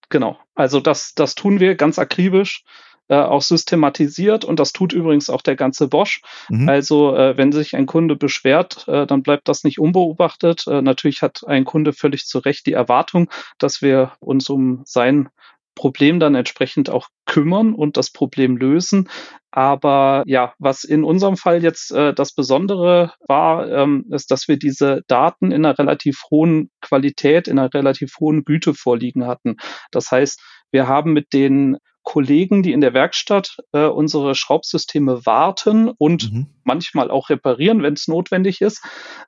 Genau. 0.09 0.37
Also 0.55 0.79
das, 0.79 1.13
das 1.13 1.35
tun 1.35 1.59
wir 1.59 1.75
ganz 1.75 1.99
akribisch, 1.99 2.63
äh, 3.09 3.15
auch 3.15 3.41
systematisiert 3.41 4.45
und 4.45 4.59
das 4.59 4.71
tut 4.71 4.93
übrigens 4.93 5.29
auch 5.29 5.41
der 5.41 5.55
ganze 5.55 5.87
Bosch. 5.87 6.21
Mhm. 6.49 6.69
Also 6.69 7.15
äh, 7.15 7.37
wenn 7.37 7.51
sich 7.51 7.75
ein 7.75 7.85
Kunde 7.85 8.15
beschwert, 8.15 8.87
äh, 8.87 9.05
dann 9.07 9.23
bleibt 9.23 9.47
das 9.47 9.63
nicht 9.63 9.79
unbeobachtet. 9.79 10.67
Äh, 10.67 10.81
natürlich 10.81 11.21
hat 11.21 11.43
ein 11.47 11.65
Kunde 11.65 11.93
völlig 11.93 12.25
zu 12.25 12.39
Recht 12.39 12.65
die 12.65 12.73
Erwartung, 12.73 13.29
dass 13.57 13.81
wir 13.81 14.13
uns 14.19 14.49
um 14.49 14.83
sein 14.85 15.29
Problem 15.79 16.19
dann 16.19 16.35
entsprechend 16.35 16.89
auch 16.89 17.07
kümmern 17.25 17.73
und 17.73 17.95
das 17.95 18.11
Problem 18.11 18.57
lösen. 18.57 19.07
Aber 19.49 20.23
ja, 20.27 20.53
was 20.59 20.83
in 20.83 21.05
unserem 21.05 21.37
Fall 21.37 21.63
jetzt 21.63 21.93
äh, 21.93 22.13
das 22.13 22.33
Besondere 22.35 23.13
war, 23.29 23.65
ähm, 23.71 24.05
ist, 24.11 24.29
dass 24.29 24.49
wir 24.49 24.59
diese 24.59 25.03
Daten 25.07 25.53
in 25.53 25.63
einer 25.65 25.79
relativ 25.79 26.23
hohen 26.29 26.69
Qualität, 26.81 27.47
in 27.47 27.57
einer 27.57 27.73
relativ 27.73 28.15
hohen 28.19 28.43
Güte 28.43 28.73
vorliegen 28.73 29.25
hatten. 29.25 29.55
Das 29.91 30.11
heißt, 30.11 30.41
wir 30.71 30.89
haben 30.89 31.13
mit 31.13 31.31
den 31.31 31.77
Kollegen, 32.03 32.63
die 32.63 32.71
in 32.71 32.81
der 32.81 32.93
Werkstatt 32.93 33.57
äh, 33.71 33.85
unsere 33.85 34.33
Schraubsysteme 34.33 35.25
warten 35.25 35.89
und 35.97 36.31
mhm. 36.31 36.47
manchmal 36.63 37.11
auch 37.11 37.29
reparieren, 37.29 37.83
wenn 37.83 37.93
es 37.93 38.07
notwendig 38.07 38.61
ist, 38.61 38.83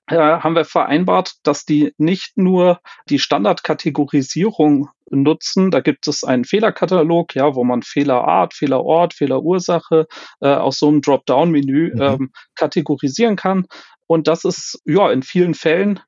äh, 0.07 0.15
haben 0.15 0.55
wir 0.55 0.65
vereinbart, 0.65 1.33
dass 1.43 1.65
die 1.65 1.93
nicht 1.97 2.37
nur 2.37 2.79
die 3.09 3.19
Standardkategorisierung 3.19 4.89
nutzen. 5.09 5.71
Da 5.71 5.81
gibt 5.81 6.07
es 6.07 6.23
einen 6.23 6.45
Fehlerkatalog, 6.45 7.35
ja, 7.35 7.55
wo 7.55 7.63
man 7.63 7.83
Fehlerart, 7.83 8.53
Fehlerort, 8.53 9.13
Fehlerursache 9.13 10.07
äh, 10.39 10.47
aus 10.47 10.79
so 10.79 10.87
einem 10.87 11.01
Dropdown-Menü 11.01 11.91
mhm. 11.93 12.01
ähm, 12.01 12.31
kategorisieren 12.55 13.35
kann. 13.35 13.65
Und 14.07 14.27
das 14.27 14.43
ist 14.43 14.81
ja 14.85 15.11
in 15.11 15.23
vielen 15.23 15.53
Fällen 15.53 15.99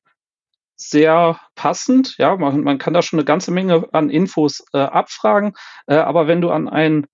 sehr 0.76 1.40
passend. 1.56 2.16
Ja, 2.18 2.36
man, 2.36 2.62
man 2.62 2.78
kann 2.78 2.94
da 2.94 3.02
schon 3.02 3.20
eine 3.20 3.26
ganze 3.26 3.52
Menge 3.52 3.88
an 3.94 4.10
Infos 4.10 4.64
äh, 4.74 4.80
abfragen. 4.80 5.54
Äh, 5.88 5.96
aber 5.96 6.28
wenn 6.28 6.42
du 6.42 6.50
an 6.50 6.68
ein 6.68 7.06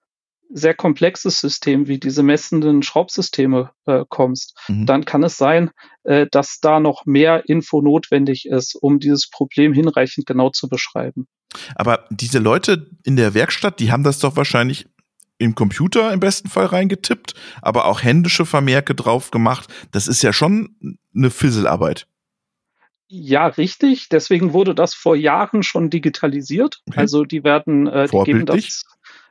sehr 0.52 0.74
komplexes 0.74 1.40
System 1.40 1.88
wie 1.88 2.00
diese 2.00 2.24
messenden 2.24 2.82
Schraubsysteme 2.82 3.72
äh, 3.86 4.04
kommst, 4.10 4.58
mhm. 4.68 4.86
dann 4.86 5.06
kann 5.06 5.24
es 5.24 5.38
sein, 5.38 5.70
äh, 6.04 6.26
dass 6.32 6.60
da 6.60 6.80
noch 6.80 7.06
mehr 7.06 7.48
Info 7.48 7.82
notwendig 7.82 8.48
ist, 8.48 8.76
um 8.76 9.00
dieses 9.00 9.30
Problem 9.30 9.74
hinreichend 9.74 10.26
genau 10.26 10.50
zu 10.50 10.68
beschreiben. 10.68 11.28
Aber 11.76 12.06
diese 12.10 12.40
Leute 12.40 12.90
in 13.04 13.16
der 13.16 13.34
Werkstatt, 13.34 13.80
die 13.80 13.92
haben 13.92 14.04
das 14.04 14.20
doch 14.20 14.36
wahrscheinlich 14.36 14.88
im 15.38 15.56
Computer 15.56 16.12
im 16.12 16.20
besten 16.20 16.50
Fall 16.50 16.66
reingetippt, 16.66 17.34
aber 17.62 17.86
auch 17.86 18.04
händische 18.04 18.46
Vermerke 18.46 18.94
drauf 18.94 19.32
gemacht. 19.32 19.68
Das 19.92 20.08
ist 20.08 20.22
ja 20.22 20.34
schon 20.34 20.76
eine 21.16 21.30
Fisselarbeit. 21.30 22.08
Ja, 23.12 23.48
richtig. 23.48 24.08
Deswegen 24.10 24.54
wurde 24.54 24.76
das 24.76 24.94
vor 24.94 25.16
Jahren 25.16 25.64
schon 25.64 25.90
digitalisiert. 25.90 26.82
Okay. 26.88 27.00
Also 27.00 27.26
die 27.26 27.44
werden, 27.44 27.88
äh, 27.88 28.08
die 28.08 28.24
geben 28.24 28.46
das 28.46 28.86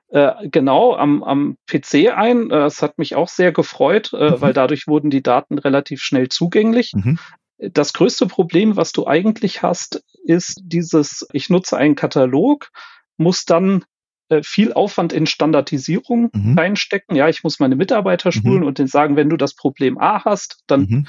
äh, 0.08 0.48
genau 0.48 0.96
am, 0.96 1.22
am 1.22 1.56
PC 1.66 2.12
ein. 2.14 2.50
Äh, 2.50 2.58
das 2.58 2.82
hat 2.82 2.98
mich 2.98 3.14
auch 3.14 3.28
sehr 3.28 3.52
gefreut, 3.52 4.12
äh, 4.12 4.30
mhm. 4.30 4.40
weil 4.40 4.52
dadurch 4.52 4.88
wurden 4.88 5.10
die 5.10 5.22
Daten 5.22 5.58
relativ 5.58 6.02
schnell 6.02 6.28
zugänglich. 6.28 6.92
Mhm. 6.94 7.18
Das 7.58 7.92
größte 7.92 8.26
Problem, 8.26 8.76
was 8.76 8.92
du 8.92 9.06
eigentlich 9.06 9.62
hast, 9.62 10.02
ist 10.24 10.60
dieses, 10.64 11.26
ich 11.32 11.48
nutze 11.48 11.76
einen 11.76 11.94
Katalog, 11.94 12.70
muss 13.16 13.44
dann 13.44 13.84
äh, 14.28 14.42
viel 14.42 14.72
Aufwand 14.72 15.12
in 15.12 15.26
Standardisierung 15.26 16.30
mhm. 16.32 16.58
reinstecken. 16.58 17.16
Ja, 17.16 17.28
ich 17.28 17.44
muss 17.44 17.60
meine 17.60 17.76
Mitarbeiter 17.76 18.30
mhm. 18.30 18.32
schulen 18.32 18.64
und 18.64 18.78
denen 18.78 18.88
sagen, 18.88 19.16
wenn 19.16 19.30
du 19.30 19.36
das 19.36 19.54
Problem 19.54 19.98
A 19.98 20.24
hast, 20.24 20.62
dann 20.66 20.80
mhm. 20.80 21.06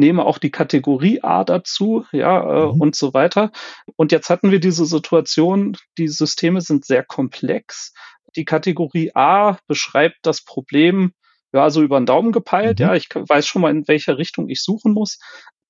Nehme 0.00 0.24
auch 0.24 0.38
die 0.38 0.50
Kategorie 0.50 1.22
A 1.22 1.44
dazu, 1.44 2.04
ja, 2.10 2.40
äh, 2.40 2.66
mhm. 2.66 2.80
und 2.80 2.96
so 2.96 3.14
weiter. 3.14 3.52
Und 3.94 4.10
jetzt 4.10 4.30
hatten 4.30 4.50
wir 4.50 4.58
diese 4.58 4.86
Situation, 4.86 5.76
die 5.98 6.08
Systeme 6.08 6.60
sind 6.60 6.84
sehr 6.84 7.04
komplex 7.04 7.92
die 8.36 8.44
Kategorie 8.44 9.12
A 9.14 9.58
beschreibt 9.66 10.18
das 10.22 10.42
Problem, 10.42 11.12
ja, 11.52 11.70
so 11.70 11.82
über 11.82 11.98
den 12.00 12.06
Daumen 12.06 12.32
gepeilt. 12.32 12.78
Mhm. 12.78 12.84
Ja, 12.84 12.94
ich 12.94 13.08
weiß 13.12 13.46
schon 13.46 13.62
mal, 13.62 13.70
in 13.70 13.88
welcher 13.88 14.18
Richtung 14.18 14.48
ich 14.48 14.62
suchen 14.62 14.92
muss, 14.92 15.18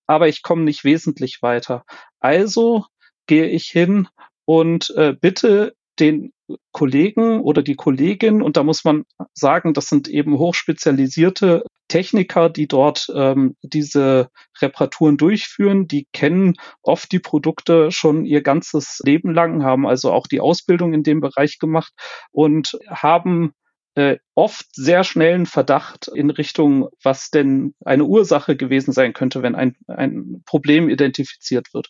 aber 0.07 0.29
ich 0.29 0.43
komme 0.43 0.63
nicht 0.63 0.85
wesentlich 0.85 1.43
weiter. 1.43 1.85
Also 2.19 2.85
gehe 3.27 3.47
ich 3.47 3.67
hin 3.67 4.09
und 4.45 4.91
äh, 4.97 5.15
bitte 5.19 5.75
den 5.99 6.33
Kollegen 6.73 7.41
oder 7.41 7.63
die 7.63 7.77
Kollegin, 7.77 8.43
und 8.43 8.57
da 8.57 8.63
muss 8.63 8.85
man 8.85 9.05
sagen, 9.35 9.75
das 9.75 9.87
sind 9.87 10.09
eben 10.09 10.39
hochspezialisierte 10.39 11.65
Techniker, 11.89 12.49
die 12.49 12.69
dort 12.69 13.09
ähm, 13.15 13.57
diese 13.63 14.29
Reparaturen 14.61 15.17
durchführen, 15.17 15.89
die 15.89 16.07
kennen 16.13 16.55
oft 16.83 17.11
die 17.13 17.19
Produkte 17.19 17.91
schon 17.91 18.25
ihr 18.25 18.43
ganzes 18.43 19.01
Leben 19.05 19.35
lang, 19.35 19.65
haben 19.65 19.87
also 19.87 20.13
auch 20.13 20.27
die 20.27 20.41
Ausbildung 20.41 20.95
in 20.95 21.03
dem 21.03 21.21
Bereich 21.21 21.59
gemacht 21.59 21.93
und 22.31 22.79
haben 22.89 23.53
äh, 23.97 24.19
oft 24.35 24.67
sehr 24.73 25.03
schnellen 25.03 25.47
Verdacht 25.47 26.09
in 26.15 26.31
Richtung, 26.31 26.89
was 27.03 27.31
denn 27.31 27.75
eine 27.85 28.05
Ursache 28.05 28.57
gewesen 28.57 28.93
sein 28.93 29.13
könnte, 29.13 29.43
wenn 29.43 29.57
ein, 29.57 29.77
ein 29.89 30.43
Problem 30.47 30.89
identifiziert 30.89 31.75
wird. 31.75 31.89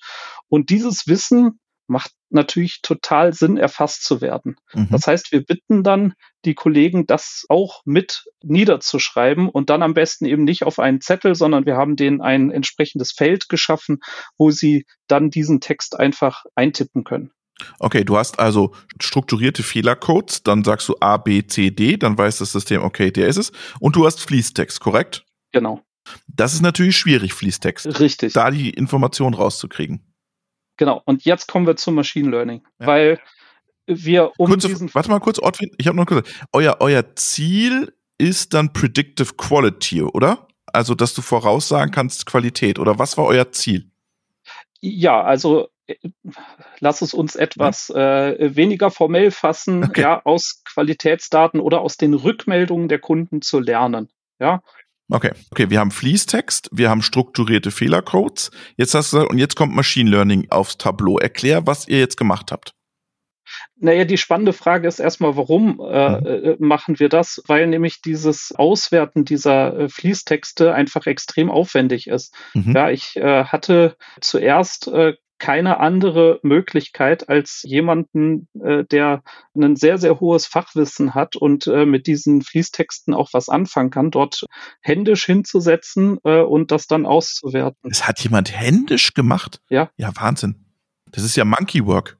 Und 0.48 0.70
dieses 0.70 1.06
Wissen 1.06 1.60
macht 1.86 2.12
natürlich 2.30 2.80
total 2.82 3.32
Sinn, 3.32 3.56
erfasst 3.56 4.04
zu 4.04 4.20
werden. 4.20 4.56
Mhm. 4.72 4.88
Das 4.90 5.06
heißt, 5.06 5.32
wir 5.32 5.44
bitten 5.44 5.82
dann 5.82 6.14
die 6.44 6.54
Kollegen, 6.54 7.06
das 7.06 7.44
auch 7.48 7.82
mit 7.84 8.24
niederzuschreiben 8.42 9.48
und 9.48 9.70
dann 9.70 9.82
am 9.82 9.94
besten 9.94 10.24
eben 10.24 10.44
nicht 10.44 10.64
auf 10.64 10.78
einen 10.78 11.00
Zettel, 11.00 11.34
sondern 11.34 11.66
wir 11.66 11.76
haben 11.76 11.96
denen 11.96 12.20
ein 12.20 12.50
entsprechendes 12.50 13.12
Feld 13.12 13.48
geschaffen, 13.48 14.00
wo 14.38 14.50
sie 14.50 14.86
dann 15.06 15.30
diesen 15.30 15.60
Text 15.60 15.98
einfach 15.98 16.44
eintippen 16.54 17.04
können. 17.04 17.32
Okay, 17.78 18.04
du 18.04 18.16
hast 18.16 18.38
also 18.38 18.74
strukturierte 19.00 19.62
Fehlercodes, 19.62 20.42
dann 20.42 20.64
sagst 20.64 20.88
du 20.88 20.96
A, 21.00 21.18
B, 21.18 21.46
C, 21.46 21.70
D, 21.70 21.98
dann 21.98 22.16
weiß 22.16 22.38
das 22.38 22.52
System, 22.52 22.82
okay, 22.82 23.10
der 23.10 23.28
ist 23.28 23.36
es. 23.36 23.52
Und 23.80 23.96
du 23.96 24.06
hast 24.06 24.20
Fließtext, 24.20 24.80
korrekt? 24.80 25.24
Genau. 25.52 25.82
Das 26.26 26.54
ist 26.54 26.62
natürlich 26.62 26.96
schwierig, 26.96 27.34
Fließtext. 27.34 28.00
Richtig. 28.00 28.32
Da 28.32 28.50
die 28.50 28.70
Information 28.70 29.34
rauszukriegen. 29.34 30.09
Genau. 30.80 31.02
Und 31.04 31.26
jetzt 31.26 31.46
kommen 31.46 31.66
wir 31.66 31.76
zum 31.76 31.94
Machine 31.94 32.30
Learning, 32.30 32.62
ja. 32.78 32.86
weil 32.86 33.20
wir 33.86 34.32
um 34.38 34.48
Kurze, 34.48 34.68
diesen. 34.68 34.92
Warte 34.94 35.10
mal 35.10 35.20
kurz, 35.20 35.38
Ortwin, 35.38 35.70
ich 35.76 35.86
habe 35.86 35.96
noch 35.98 36.06
kurz. 36.06 36.26
Euer, 36.54 36.78
euer 36.80 37.14
Ziel 37.16 37.92
ist 38.16 38.54
dann 38.54 38.72
Predictive 38.72 39.34
Quality, 39.34 40.00
oder? 40.00 40.48
Also, 40.72 40.94
dass 40.94 41.12
du 41.12 41.20
voraussagen 41.20 41.92
kannst 41.92 42.24
Qualität. 42.24 42.78
Oder 42.78 42.98
was 42.98 43.18
war 43.18 43.26
euer 43.26 43.52
Ziel? 43.52 43.90
Ja, 44.80 45.22
also 45.22 45.68
äh, 45.86 45.96
lass 46.78 47.02
es 47.02 47.12
uns 47.12 47.36
etwas 47.36 47.90
äh, 47.90 48.56
weniger 48.56 48.90
formell 48.90 49.30
fassen, 49.30 49.84
okay. 49.84 50.00
ja, 50.00 50.22
aus 50.24 50.62
Qualitätsdaten 50.64 51.60
oder 51.60 51.82
aus 51.82 51.98
den 51.98 52.14
Rückmeldungen 52.14 52.88
der 52.88 53.00
Kunden 53.00 53.42
zu 53.42 53.60
lernen. 53.60 54.08
Ja, 54.38 54.62
Okay, 55.10 55.32
okay, 55.50 55.70
wir 55.70 55.80
haben 55.80 55.90
Fließtext, 55.90 56.70
wir 56.72 56.88
haben 56.88 57.02
strukturierte 57.02 57.70
Fehlercodes. 57.70 58.50
Jetzt 58.76 58.94
hast 58.94 59.12
du 59.12 59.16
gesagt, 59.16 59.32
und 59.32 59.38
jetzt 59.38 59.56
kommt 59.56 59.74
Machine 59.74 60.08
Learning 60.08 60.46
aufs 60.50 60.78
Tableau. 60.78 61.18
Erklär, 61.18 61.66
was 61.66 61.88
ihr 61.88 61.98
jetzt 61.98 62.16
gemacht 62.16 62.52
habt. 62.52 62.74
Naja, 63.76 64.04
die 64.04 64.18
spannende 64.18 64.52
Frage 64.52 64.86
ist 64.86 65.00
erstmal, 65.00 65.36
warum 65.36 65.80
äh, 65.80 66.20
mhm. 66.20 66.26
Äh, 66.26 66.56
machen 66.58 67.00
wir 67.00 67.08
das? 67.08 67.42
Weil 67.46 67.66
nämlich 67.66 68.00
dieses 68.00 68.52
Auswerten 68.54 69.24
dieser 69.24 69.76
äh, 69.76 69.88
Fließtexte 69.88 70.74
einfach 70.74 71.06
extrem 71.06 71.50
aufwendig 71.50 72.06
ist. 72.06 72.34
Mhm. 72.54 72.74
Ja, 72.76 72.90
ich 72.90 73.16
äh, 73.16 73.44
hatte 73.44 73.96
zuerst 74.20 74.86
äh, 74.88 75.14
keine 75.40 75.80
andere 75.80 76.38
Möglichkeit 76.42 77.28
als 77.28 77.62
jemanden, 77.64 78.46
äh, 78.62 78.84
der 78.84 79.22
ein 79.56 79.74
sehr, 79.74 79.98
sehr 79.98 80.20
hohes 80.20 80.46
Fachwissen 80.46 81.14
hat 81.14 81.34
und 81.34 81.66
äh, 81.66 81.86
mit 81.86 82.06
diesen 82.06 82.42
Fließtexten 82.42 83.14
auch 83.14 83.30
was 83.32 83.48
anfangen 83.48 83.90
kann, 83.90 84.12
dort 84.12 84.46
händisch 84.82 85.24
hinzusetzen 85.24 86.18
äh, 86.22 86.42
und 86.42 86.70
das 86.70 86.86
dann 86.86 87.06
auszuwerten. 87.06 87.90
Es 87.90 88.06
hat 88.06 88.20
jemand 88.20 88.52
händisch 88.52 89.14
gemacht? 89.14 89.60
Ja. 89.68 89.90
Ja, 89.96 90.12
Wahnsinn. 90.14 90.66
Das 91.10 91.24
ist 91.24 91.34
ja 91.34 91.44
Monkey 91.44 91.84
Work. 91.86 92.19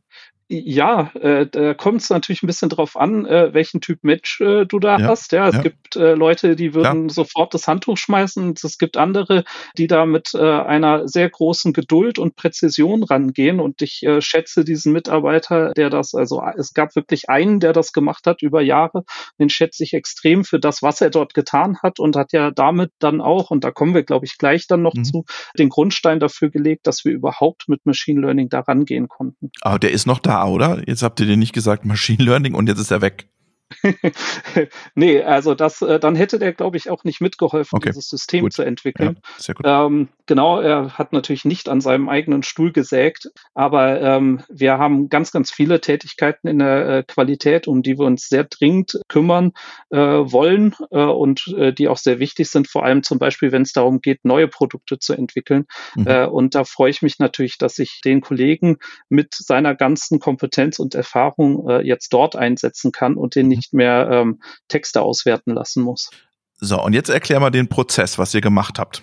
Ja, 0.52 1.12
äh, 1.14 1.46
da 1.46 1.74
kommt 1.74 2.00
es 2.00 2.10
natürlich 2.10 2.42
ein 2.42 2.48
bisschen 2.48 2.70
drauf 2.70 2.96
an, 2.96 3.24
äh, 3.24 3.54
welchen 3.54 3.80
Typ 3.80 4.02
Match 4.02 4.40
äh, 4.40 4.66
du 4.66 4.80
da 4.80 4.98
ja, 4.98 5.06
hast. 5.06 5.30
Ja, 5.30 5.46
es 5.46 5.54
ja. 5.54 5.62
gibt 5.62 5.94
äh, 5.94 6.14
Leute, 6.14 6.56
die 6.56 6.74
würden 6.74 7.08
sofort 7.08 7.54
das 7.54 7.68
Handtuch 7.68 7.96
schmeißen. 7.96 8.54
Es 8.60 8.76
gibt 8.76 8.96
andere, 8.96 9.44
die 9.78 9.86
da 9.86 10.06
mit 10.06 10.34
äh, 10.34 10.40
einer 10.40 11.06
sehr 11.06 11.30
großen 11.30 11.72
Geduld 11.72 12.18
und 12.18 12.34
Präzision 12.34 13.04
rangehen. 13.04 13.60
Und 13.60 13.80
ich 13.80 14.02
äh, 14.02 14.20
schätze 14.20 14.64
diesen 14.64 14.92
Mitarbeiter, 14.92 15.72
der 15.74 15.88
das, 15.88 16.14
also 16.14 16.42
es 16.56 16.74
gab 16.74 16.96
wirklich 16.96 17.28
einen, 17.28 17.60
der 17.60 17.72
das 17.72 17.92
gemacht 17.92 18.26
hat 18.26 18.42
über 18.42 18.60
Jahre. 18.60 19.04
Den 19.38 19.50
schätze 19.50 19.84
ich 19.84 19.94
extrem 19.94 20.42
für 20.42 20.58
das, 20.58 20.82
was 20.82 21.00
er 21.00 21.10
dort 21.10 21.32
getan 21.32 21.78
hat 21.80 22.00
und 22.00 22.16
hat 22.16 22.32
ja 22.32 22.50
damit 22.50 22.90
dann 22.98 23.20
auch, 23.20 23.52
und 23.52 23.62
da 23.62 23.70
kommen 23.70 23.94
wir, 23.94 24.02
glaube 24.02 24.26
ich, 24.26 24.36
gleich 24.36 24.66
dann 24.66 24.82
noch 24.82 24.94
mhm. 24.94 25.04
zu, 25.04 25.24
den 25.56 25.68
Grundstein 25.68 26.18
dafür 26.18 26.50
gelegt, 26.50 26.88
dass 26.88 27.04
wir 27.04 27.12
überhaupt 27.12 27.68
mit 27.68 27.86
Machine 27.86 28.20
Learning 28.20 28.48
da 28.48 28.58
rangehen 28.58 29.06
konnten. 29.06 29.52
Aber 29.60 29.78
der 29.78 29.92
ist 29.92 30.08
noch 30.08 30.18
da 30.18 30.39
oder? 30.46 30.82
Jetzt 30.86 31.02
habt 31.02 31.20
ihr 31.20 31.26
dir 31.26 31.36
nicht 31.36 31.52
gesagt 31.52 31.84
Machine 31.84 32.22
Learning 32.22 32.54
und 32.54 32.68
jetzt 32.68 32.80
ist 32.80 32.90
er 32.90 33.00
weg. 33.00 33.28
nee, 34.94 35.22
also 35.22 35.54
das, 35.54 35.80
äh, 35.82 36.00
dann 36.00 36.16
hätte 36.16 36.38
der, 36.38 36.52
glaube 36.52 36.76
ich, 36.76 36.90
auch 36.90 37.04
nicht 37.04 37.20
mitgeholfen, 37.20 37.76
okay. 37.76 37.90
dieses 37.90 38.08
System 38.08 38.42
gut. 38.42 38.52
zu 38.52 38.62
entwickeln. 38.62 39.18
Ja, 39.22 39.30
sehr 39.38 39.54
gut. 39.54 39.66
Ähm, 39.66 40.08
genau, 40.26 40.60
er 40.60 40.98
hat 40.98 41.12
natürlich 41.12 41.44
nicht 41.44 41.68
an 41.68 41.80
seinem 41.80 42.08
eigenen 42.08 42.42
Stuhl 42.42 42.72
gesägt, 42.72 43.30
aber 43.54 44.00
ähm, 44.00 44.42
wir 44.48 44.78
haben 44.78 45.08
ganz, 45.08 45.30
ganz 45.30 45.50
viele 45.50 45.80
Tätigkeiten 45.80 46.48
in 46.48 46.58
der 46.58 46.88
äh, 46.88 47.02
Qualität, 47.04 47.68
um 47.68 47.82
die 47.82 47.98
wir 47.98 48.06
uns 48.06 48.28
sehr 48.28 48.44
dringend 48.44 49.00
kümmern 49.08 49.52
äh, 49.90 49.98
wollen 49.98 50.74
äh, 50.90 51.02
und 51.02 51.46
äh, 51.56 51.72
die 51.72 51.88
auch 51.88 51.98
sehr 51.98 52.18
wichtig 52.18 52.50
sind, 52.50 52.68
vor 52.68 52.84
allem 52.84 53.02
zum 53.02 53.18
Beispiel, 53.18 53.52
wenn 53.52 53.62
es 53.62 53.72
darum 53.72 54.00
geht, 54.00 54.24
neue 54.24 54.48
Produkte 54.48 54.98
zu 54.98 55.14
entwickeln. 55.14 55.66
Mhm. 55.94 56.06
Äh, 56.06 56.26
und 56.26 56.54
da 56.54 56.64
freue 56.64 56.90
ich 56.90 57.02
mich 57.02 57.18
natürlich, 57.18 57.58
dass 57.58 57.78
ich 57.78 58.00
den 58.04 58.20
Kollegen 58.20 58.78
mit 59.08 59.34
seiner 59.34 59.74
ganzen 59.74 60.18
Kompetenz 60.18 60.78
und 60.78 60.94
Erfahrung 60.94 61.68
jetzt 61.82 62.12
dort 62.12 62.36
einsetzen 62.36 62.92
kann 62.92 63.14
und 63.14 63.34
den 63.34 63.48
nicht 63.48 63.59
nicht 63.60 63.74
mehr 63.74 64.08
ähm, 64.10 64.40
Texte 64.68 65.02
auswerten 65.02 65.54
lassen 65.54 65.82
muss. 65.82 66.10
So, 66.56 66.82
und 66.82 66.92
jetzt 66.92 67.10
erklär 67.10 67.40
mal 67.40 67.50
den 67.50 67.68
Prozess, 67.68 68.18
was 68.18 68.34
ihr 68.34 68.40
gemacht 68.40 68.78
habt. 68.78 69.02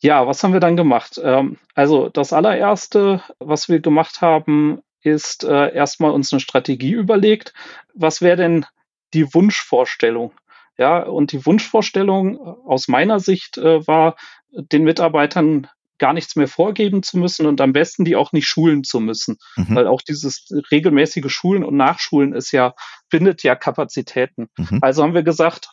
Ja, 0.00 0.26
was 0.26 0.42
haben 0.42 0.52
wir 0.52 0.60
dann 0.60 0.76
gemacht? 0.76 1.20
Ähm, 1.22 1.58
also 1.74 2.08
das 2.08 2.32
allererste, 2.32 3.22
was 3.38 3.68
wir 3.68 3.80
gemacht 3.80 4.20
haben, 4.20 4.80
ist 5.02 5.44
äh, 5.44 5.74
erstmal 5.74 6.10
uns 6.10 6.32
eine 6.32 6.40
Strategie 6.40 6.92
überlegt. 6.92 7.52
Was 7.94 8.20
wäre 8.20 8.36
denn 8.36 8.66
die 9.12 9.32
Wunschvorstellung? 9.32 10.32
Ja, 10.76 11.02
und 11.04 11.32
die 11.32 11.46
Wunschvorstellung 11.46 12.38
aus 12.66 12.88
meiner 12.88 13.20
Sicht 13.20 13.58
äh, 13.58 13.86
war, 13.86 14.16
den 14.50 14.84
Mitarbeitern 14.84 15.68
gar 15.98 16.12
nichts 16.12 16.36
mehr 16.36 16.48
vorgeben 16.48 17.02
zu 17.02 17.18
müssen 17.18 17.46
und 17.46 17.60
am 17.60 17.72
besten 17.72 18.04
die 18.04 18.16
auch 18.16 18.32
nicht 18.32 18.46
schulen 18.46 18.84
zu 18.84 19.00
müssen. 19.00 19.38
Mhm. 19.56 19.76
Weil 19.76 19.86
auch 19.86 20.02
dieses 20.02 20.48
regelmäßige 20.70 21.30
Schulen 21.32 21.64
und 21.64 21.76
Nachschulen 21.76 22.32
ist 22.32 22.52
ja, 22.52 22.74
bindet 23.10 23.42
ja 23.42 23.54
Kapazitäten. 23.54 24.48
Mhm. 24.56 24.80
Also 24.82 25.02
haben 25.02 25.14
wir 25.14 25.22
gesagt, 25.22 25.70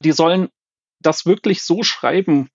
die 0.00 0.12
sollen 0.12 0.48
das 1.00 1.26
wirklich 1.26 1.62
so 1.62 1.82
schreiben 1.82 2.48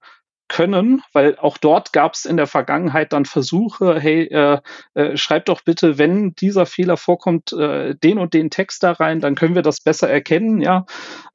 können, 0.52 1.02
weil 1.14 1.38
auch 1.38 1.58
dort 1.58 1.94
gab 1.94 2.14
es 2.14 2.26
in 2.26 2.36
der 2.36 2.46
Vergangenheit 2.46 3.14
dann 3.14 3.24
Versuche, 3.24 3.98
hey, 3.98 4.24
äh, 4.26 4.60
äh, 4.96 5.16
schreib 5.16 5.46
doch 5.46 5.62
bitte, 5.62 5.98
wenn 5.98 6.36
dieser 6.36 6.66
Fehler 6.66 6.98
vorkommt, 6.98 7.54
äh, 7.54 7.96
den 7.96 8.18
und 8.18 8.34
den 8.34 8.50
Text 8.50 8.84
da 8.84 8.92
rein, 8.92 9.22
dann 9.22 9.36
können 9.36 9.56
wir 9.56 9.62
das 9.62 9.80
besser 9.80 10.10
erkennen, 10.10 10.60
ja, 10.60 10.86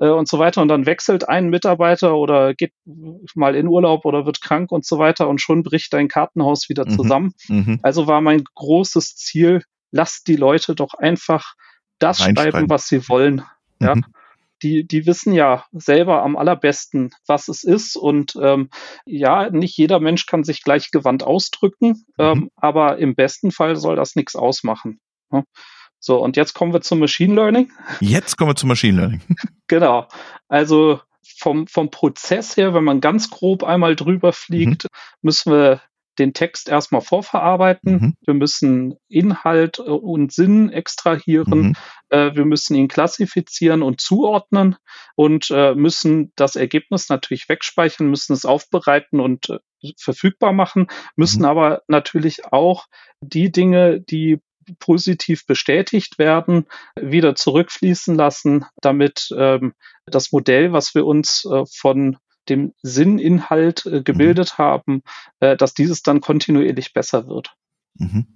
äh, 0.01 0.09
und 0.09 0.29
so 0.29 0.39
weiter. 0.39 0.61
Und 0.61 0.69
dann 0.69 0.85
wechselt 0.85 1.31
ein 1.31 1.49
Mitarbeiter 1.49 2.15
oder 2.15 2.53
geht 2.53 2.73
mal 3.35 3.57
in 3.57 3.69
Urlaub 3.69 4.05
oder 4.05 4.27
wird 4.27 4.43
krank 4.43 4.71
und 4.71 4.85
so 4.85 4.99
weiter 4.99 5.29
und 5.29 5.41
schon 5.41 5.63
bricht 5.63 5.95
dein 5.95 6.09
Kartenhaus 6.09 6.69
wieder 6.69 6.85
mhm. 6.87 6.91
zusammen. 6.91 7.33
Mhm. 7.49 7.81
Also 7.83 8.07
war 8.07 8.21
mein 8.21 8.45
großes 8.55 9.17
Ziel, 9.17 9.63
lasst 9.93 10.29
die 10.29 10.37
Leute 10.37 10.75
doch 10.75 10.93
einfach 10.93 11.55
das 11.99 12.19
schreiben, 12.19 12.69
was 12.69 12.87
sie 12.87 13.09
wollen. 13.09 13.43
Ja. 13.81 13.95
Mhm 13.95 14.05
die, 14.67 14.87
die 14.87 15.07
wissen 15.07 15.33
ja 15.33 15.65
selber 15.73 16.23
am 16.23 16.37
allerbesten, 16.37 17.11
was 17.27 17.49
es 17.49 17.63
ist. 17.63 17.97
Und 17.97 18.37
ähm, 18.41 18.71
ja, 19.05 19.49
nicht 19.51 19.77
jeder 19.77 20.01
Mensch 20.01 20.27
kann 20.27 20.43
sich 20.43 20.63
gleich 20.63 20.91
gewandt 20.91 21.23
ausdrücken, 21.23 22.05
mhm. 22.19 22.25
ähm, 22.25 22.51
aber 22.57 22.99
im 22.99 23.15
besten 23.15 23.53
Fall 23.53 23.77
soll 23.77 23.97
das 23.97 24.17
nichts 24.17 24.35
ausmachen. 24.35 25.01
Ja? 25.33 25.45
So, 25.99 26.23
und 26.23 26.37
jetzt 26.37 26.55
kommen 26.55 26.73
wir 26.73 26.81
zum 26.81 26.99
Machine 26.99 27.35
Learning. 27.35 27.73
Jetzt 28.01 28.37
kommen 28.37 28.51
wir 28.51 28.57
zum 28.57 28.69
Machine 28.69 29.01
Learning. 29.01 29.23
genau. 29.69 30.09
Also 30.49 31.01
vom, 31.39 31.67
vom 31.67 31.91
Prozess 31.91 32.57
her, 32.57 32.75
wenn 32.75 32.85
man 32.85 33.01
ganz 33.01 33.31
grob 33.31 33.63
einmal 33.63 33.95
drüber 33.97 34.33
fliegt, 34.33 34.85
mhm. 34.85 34.89
müssen 35.23 35.53
wir 35.53 35.81
den 36.19 36.35
Text 36.35 36.69
erstmal 36.69 37.01
vorverarbeiten. 37.01 37.93
Mhm. 37.93 38.15
Wir 38.25 38.35
müssen 38.35 38.97
Inhalt 39.09 39.79
äh, 39.79 39.83
und 39.83 40.33
Sinn 40.33 40.71
extrahieren. 40.71 41.61
Mhm. 41.61 41.75
Äh, 42.09 42.35
wir 42.35 42.45
müssen 42.45 42.75
ihn 42.75 42.89
klassifizieren 42.89 43.83
und 43.83 44.01
zuordnen 44.01 44.77
und 45.15 45.51
äh, 45.51 45.75
müssen 45.75 46.33
das 46.37 46.57
Ergebnis 46.57 47.09
natürlich 47.09 47.49
wegspeichern, 47.49 48.09
müssen 48.09 48.33
es 48.33 48.45
aufbereiten 48.45 49.21
und 49.21 49.61
verfügbar 49.99 50.53
machen, 50.53 50.89
müssen 51.17 51.41
mhm. 51.41 51.47
aber 51.47 51.83
natürlich 51.87 52.47
auch 52.53 52.87
die 53.21 53.53
Dinge, 53.53 54.01
die 54.01 54.41
positiv 54.79 55.47
bestätigt 55.47 56.19
werden, 56.19 56.67
wieder 57.01 57.35
zurückfließen 57.35 58.17
lassen, 58.17 58.65
damit 58.81 59.29
ähm, 59.37 59.75
das 60.07 60.33
Modell, 60.33 60.73
was 60.73 60.95
wir 60.95 61.07
uns 61.07 61.45
äh, 61.45 61.65
von 61.73 62.19
dem 62.49 62.75
Sinninhalt 62.83 63.87
äh, 63.87 64.03
gebildet 64.03 64.55
mhm. 64.57 64.63
haben, 64.63 65.03
äh, 65.41 65.57
dass 65.57 65.75
dieses 65.75 66.03
dann 66.03 66.21
kontinuierlich 66.21 66.93
besser 66.93 67.27
wird. 67.27 67.55
Mhm. 67.95 68.27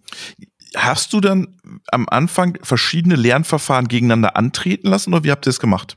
Hast 0.76 1.12
du 1.12 1.20
dann 1.20 1.58
am 1.90 2.08
Anfang 2.08 2.58
verschiedene 2.62 3.16
Lernverfahren 3.16 3.88
gegeneinander 3.88 4.36
antreten 4.36 4.88
lassen 4.88 5.12
oder 5.12 5.24
wie 5.24 5.30
habt 5.30 5.46
ihr 5.46 5.50
es 5.50 5.60
gemacht? 5.60 5.96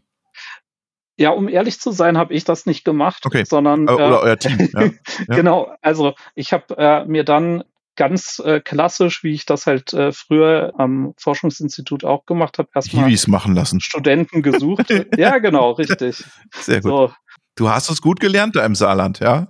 Ja, 1.15 1.29
um 1.29 1.47
ehrlich 1.47 1.79
zu 1.79 1.91
sein, 1.91 2.17
habe 2.17 2.33
ich 2.33 2.43
das 2.43 2.65
nicht 2.65 2.83
gemacht, 2.83 3.25
okay. 3.25 3.43
sondern 3.45 3.87
oder 3.87 4.09
äh, 4.09 4.23
euer 4.23 4.37
Team. 4.37 4.69
Ja. 4.73 4.81
ja. 4.83 4.91
genau. 5.27 5.71
Also 5.81 6.15
ich 6.33 6.53
habe 6.53 6.75
äh, 6.77 7.05
mir 7.05 7.23
dann 7.23 7.63
ganz 7.95 8.41
äh, 8.43 8.59
klassisch, 8.59 9.23
wie 9.23 9.33
ich 9.33 9.45
das 9.45 9.67
halt 9.67 9.93
äh, 9.93 10.11
früher 10.11 10.73
am 10.77 11.13
Forschungsinstitut 11.17 12.03
auch 12.03 12.25
gemacht 12.25 12.57
habe, 12.57 12.69
erstmal 12.73 13.05
Hiwis 13.05 13.27
machen 13.27 13.53
lassen. 13.53 13.79
Studenten 13.79 14.41
gesucht. 14.41 14.89
ja, 15.17 15.37
genau, 15.37 15.71
richtig. 15.71 16.23
Sehr 16.51 16.81
gut. 16.81 16.91
So, 16.91 17.13
Du 17.55 17.69
hast 17.69 17.89
es 17.89 18.01
gut 18.01 18.19
gelernt 18.19 18.55
da 18.55 18.65
im 18.65 18.75
Saarland, 18.75 19.19
ja? 19.19 19.47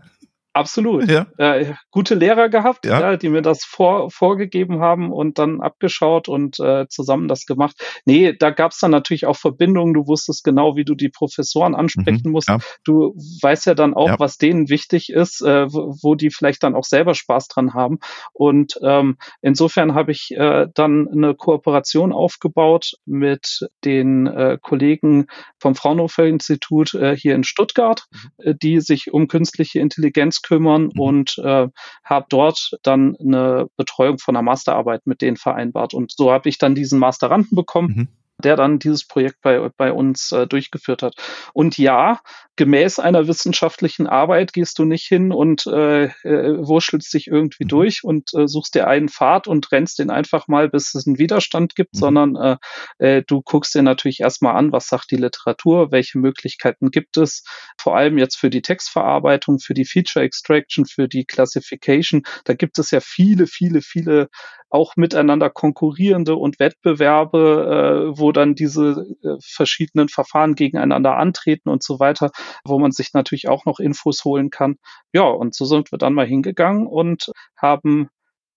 Absolut. 0.53 1.09
Ja. 1.09 1.25
Äh, 1.37 1.73
gute 1.89 2.13
Lehrer 2.13 2.47
gehabt, 2.47 2.85
ja. 2.85 2.99
ja. 2.99 3.17
die 3.17 3.29
mir 3.29 3.41
das 3.41 3.63
vor, 3.65 4.11
vorgegeben 4.11 4.81
haben 4.81 5.11
und 5.11 5.39
dann 5.39 5.61
abgeschaut 5.61 6.29
und 6.29 6.59
äh, 6.59 6.87
zusammen 6.87 7.27
das 7.27 7.47
gemacht. 7.47 7.75
Nee, 8.05 8.33
da 8.33 8.51
gab 8.51 8.71
es 8.71 8.79
dann 8.79 8.91
natürlich 8.91 9.25
auch 9.25 9.35
Verbindungen. 9.35 9.95
Du 9.95 10.07
wusstest 10.07 10.43
genau, 10.43 10.75
wie 10.75 10.85
du 10.85 10.93
die 10.93 11.09
Professoren 11.09 11.73
ansprechen 11.73 12.21
mhm, 12.25 12.31
musst. 12.31 12.51
Du 12.85 13.15
weißt 13.41 13.65
ja 13.65 13.73
dann 13.73 13.95
auch, 13.95 14.19
was 14.19 14.37
denen 14.37 14.69
wichtig 14.69 15.09
ist, 15.09 15.41
äh, 15.41 15.73
wo, 15.73 15.95
wo, 16.01 16.15
die 16.15 16.29
vielleicht 16.29 16.61
dann 16.61 16.75
auch 16.75 16.83
selber 16.83 17.15
Spaß 17.15 17.47
dran 17.47 17.73
haben. 17.73 17.97
Und 18.31 18.79
ähm, 18.83 19.17
insofern 19.41 19.95
habe 19.95 20.11
ich 20.11 20.35
äh, 20.37 20.67
dann 20.75 21.07
eine 21.07 21.33
Kooperation 21.33 22.13
aufgebaut 22.13 22.91
mit 23.05 23.67
den 23.83 24.27
äh, 24.27 24.59
Kollegen 24.61 25.25
vom 25.59 25.73
Fraunhofer 25.73 26.25
Institut 26.25 26.93
äh, 26.93 27.17
hier 27.17 27.33
in 27.33 27.43
Stuttgart, 27.43 28.03
mhm. 28.37 28.59
die 28.61 28.81
sich 28.81 29.11
um 29.11 29.27
künstliche 29.27 29.79
Intelligenz 29.79 30.42
kümmern 30.43 30.91
mhm. 30.93 30.99
und 30.99 31.37
äh, 31.39 31.67
habe 32.03 32.25
dort 32.29 32.77
dann 32.83 33.15
eine 33.19 33.67
Betreuung 33.77 34.19
von 34.19 34.35
der 34.35 34.43
Masterarbeit 34.43 35.05
mit 35.05 35.21
denen 35.21 35.37
vereinbart. 35.37 35.93
Und 35.93 36.11
so 36.11 36.31
habe 36.31 36.49
ich 36.49 36.57
dann 36.57 36.75
diesen 36.75 36.99
Masteranden 36.99 37.55
bekommen. 37.55 37.93
Mhm 37.95 38.07
der 38.37 38.55
dann 38.55 38.79
dieses 38.79 39.05
Projekt 39.05 39.41
bei, 39.41 39.69
bei 39.77 39.91
uns 39.91 40.31
äh, 40.31 40.47
durchgeführt 40.47 41.03
hat. 41.03 41.15
Und 41.53 41.77
ja, 41.77 42.19
gemäß 42.55 42.99
einer 42.99 43.27
wissenschaftlichen 43.27 44.07
Arbeit 44.07 44.53
gehst 44.53 44.77
du 44.79 44.85
nicht 44.85 45.05
hin 45.05 45.31
und 45.31 45.65
äh, 45.65 46.05
äh, 46.05 46.67
wurschtelst 46.67 47.13
dich 47.13 47.27
irgendwie 47.27 47.63
mhm. 47.63 47.69
durch 47.69 48.03
und 48.03 48.33
äh, 48.33 48.47
suchst 48.47 48.75
dir 48.75 48.87
einen 48.87 49.09
Pfad 49.09 49.47
und 49.47 49.71
rennst 49.71 49.99
den 49.99 50.09
einfach 50.09 50.47
mal, 50.47 50.69
bis 50.69 50.93
es 50.93 51.07
einen 51.07 51.17
Widerstand 51.17 51.75
gibt, 51.75 51.95
mhm. 51.95 51.99
sondern 51.99 52.35
äh, 52.35 52.57
äh, 52.99 53.23
du 53.25 53.41
guckst 53.41 53.73
dir 53.75 53.83
natürlich 53.83 54.19
erstmal 54.19 54.55
an, 54.55 54.71
was 54.71 54.87
sagt 54.87 55.11
die 55.11 55.17
Literatur, 55.17 55.91
welche 55.91 56.17
Möglichkeiten 56.19 56.91
gibt 56.91 57.17
es, 57.17 57.43
vor 57.79 57.95
allem 57.95 58.17
jetzt 58.17 58.37
für 58.37 58.49
die 58.49 58.61
Textverarbeitung, 58.61 59.59
für 59.59 59.73
die 59.73 59.85
Feature 59.85 60.25
Extraction, 60.25 60.85
für 60.85 61.07
die 61.07 61.25
Classification. 61.25 62.23
Da 62.45 62.53
gibt 62.53 62.77
es 62.77 62.91
ja 62.91 62.99
viele, 62.99 63.47
viele, 63.47 63.81
viele 63.81 64.29
auch 64.73 64.95
miteinander 64.95 65.51
konkurrierende 65.51 66.35
und 66.35 66.59
Wettbewerbe, 66.59 68.09
äh, 68.13 68.19
wo 68.19 68.31
dann 68.33 68.55
diese 68.55 69.05
äh, 69.23 69.37
verschiedenen 69.41 70.09
Verfahren 70.09 70.55
gegeneinander 70.55 71.17
antreten 71.17 71.69
und 71.69 71.83
so 71.83 71.99
weiter, 71.99 72.31
wo 72.65 72.79
man 72.79 72.91
sich 72.91 73.13
natürlich 73.13 73.47
auch 73.47 73.65
noch 73.65 73.79
Infos 73.79 74.25
holen 74.25 74.49
kann. 74.49 74.77
Ja, 75.13 75.23
und 75.23 75.55
so 75.55 75.65
sind 75.65 75.91
wir 75.91 75.97
dann 75.97 76.13
mal 76.13 76.27
hingegangen 76.27 76.87
und 76.87 77.31
haben 77.55 78.09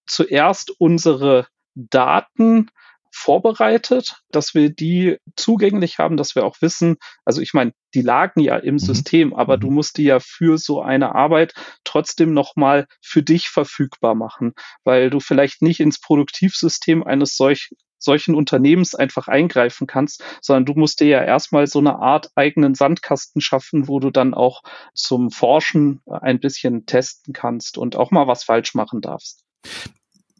zuerst 0.06 0.72
unsere 0.78 1.46
Daten 1.74 2.70
vorbereitet, 3.16 4.22
dass 4.30 4.54
wir 4.54 4.68
die 4.68 5.16
zugänglich 5.36 5.98
haben, 5.98 6.18
dass 6.18 6.34
wir 6.34 6.44
auch 6.44 6.56
wissen, 6.60 6.96
also 7.24 7.40
ich 7.40 7.54
meine, 7.54 7.72
die 7.94 8.02
lagen 8.02 8.40
ja 8.40 8.56
im 8.56 8.74
mhm. 8.74 8.78
System, 8.78 9.34
aber 9.34 9.56
mhm. 9.56 9.60
du 9.60 9.70
musst 9.70 9.96
die 9.96 10.04
ja 10.04 10.20
für 10.20 10.58
so 10.58 10.82
eine 10.82 11.14
Arbeit 11.14 11.54
trotzdem 11.84 12.34
nochmal 12.34 12.86
für 13.00 13.22
dich 13.22 13.48
verfügbar 13.48 14.14
machen, 14.14 14.52
weil 14.84 15.08
du 15.08 15.18
vielleicht 15.20 15.62
nicht 15.62 15.80
ins 15.80 15.98
Produktivsystem 15.98 17.04
eines 17.04 17.36
solch, 17.36 17.70
solchen 18.06 18.34
Unternehmens 18.34 18.94
einfach 18.94 19.28
eingreifen 19.28 19.86
kannst, 19.86 20.24
sondern 20.40 20.64
du 20.64 20.72
musst 20.72 21.00
dir 21.00 21.08
ja 21.08 21.22
erstmal 21.22 21.66
so 21.66 21.80
eine 21.80 21.98
Art 21.98 22.30
eigenen 22.34 22.74
Sandkasten 22.74 23.42
schaffen, 23.42 23.88
wo 23.88 24.00
du 24.00 24.10
dann 24.10 24.32
auch 24.32 24.62
zum 24.94 25.30
Forschen 25.30 26.00
ein 26.06 26.40
bisschen 26.40 26.86
testen 26.86 27.34
kannst 27.34 27.76
und 27.76 27.96
auch 27.96 28.10
mal 28.10 28.26
was 28.26 28.44
falsch 28.44 28.74
machen 28.74 29.02
darfst. 29.02 29.44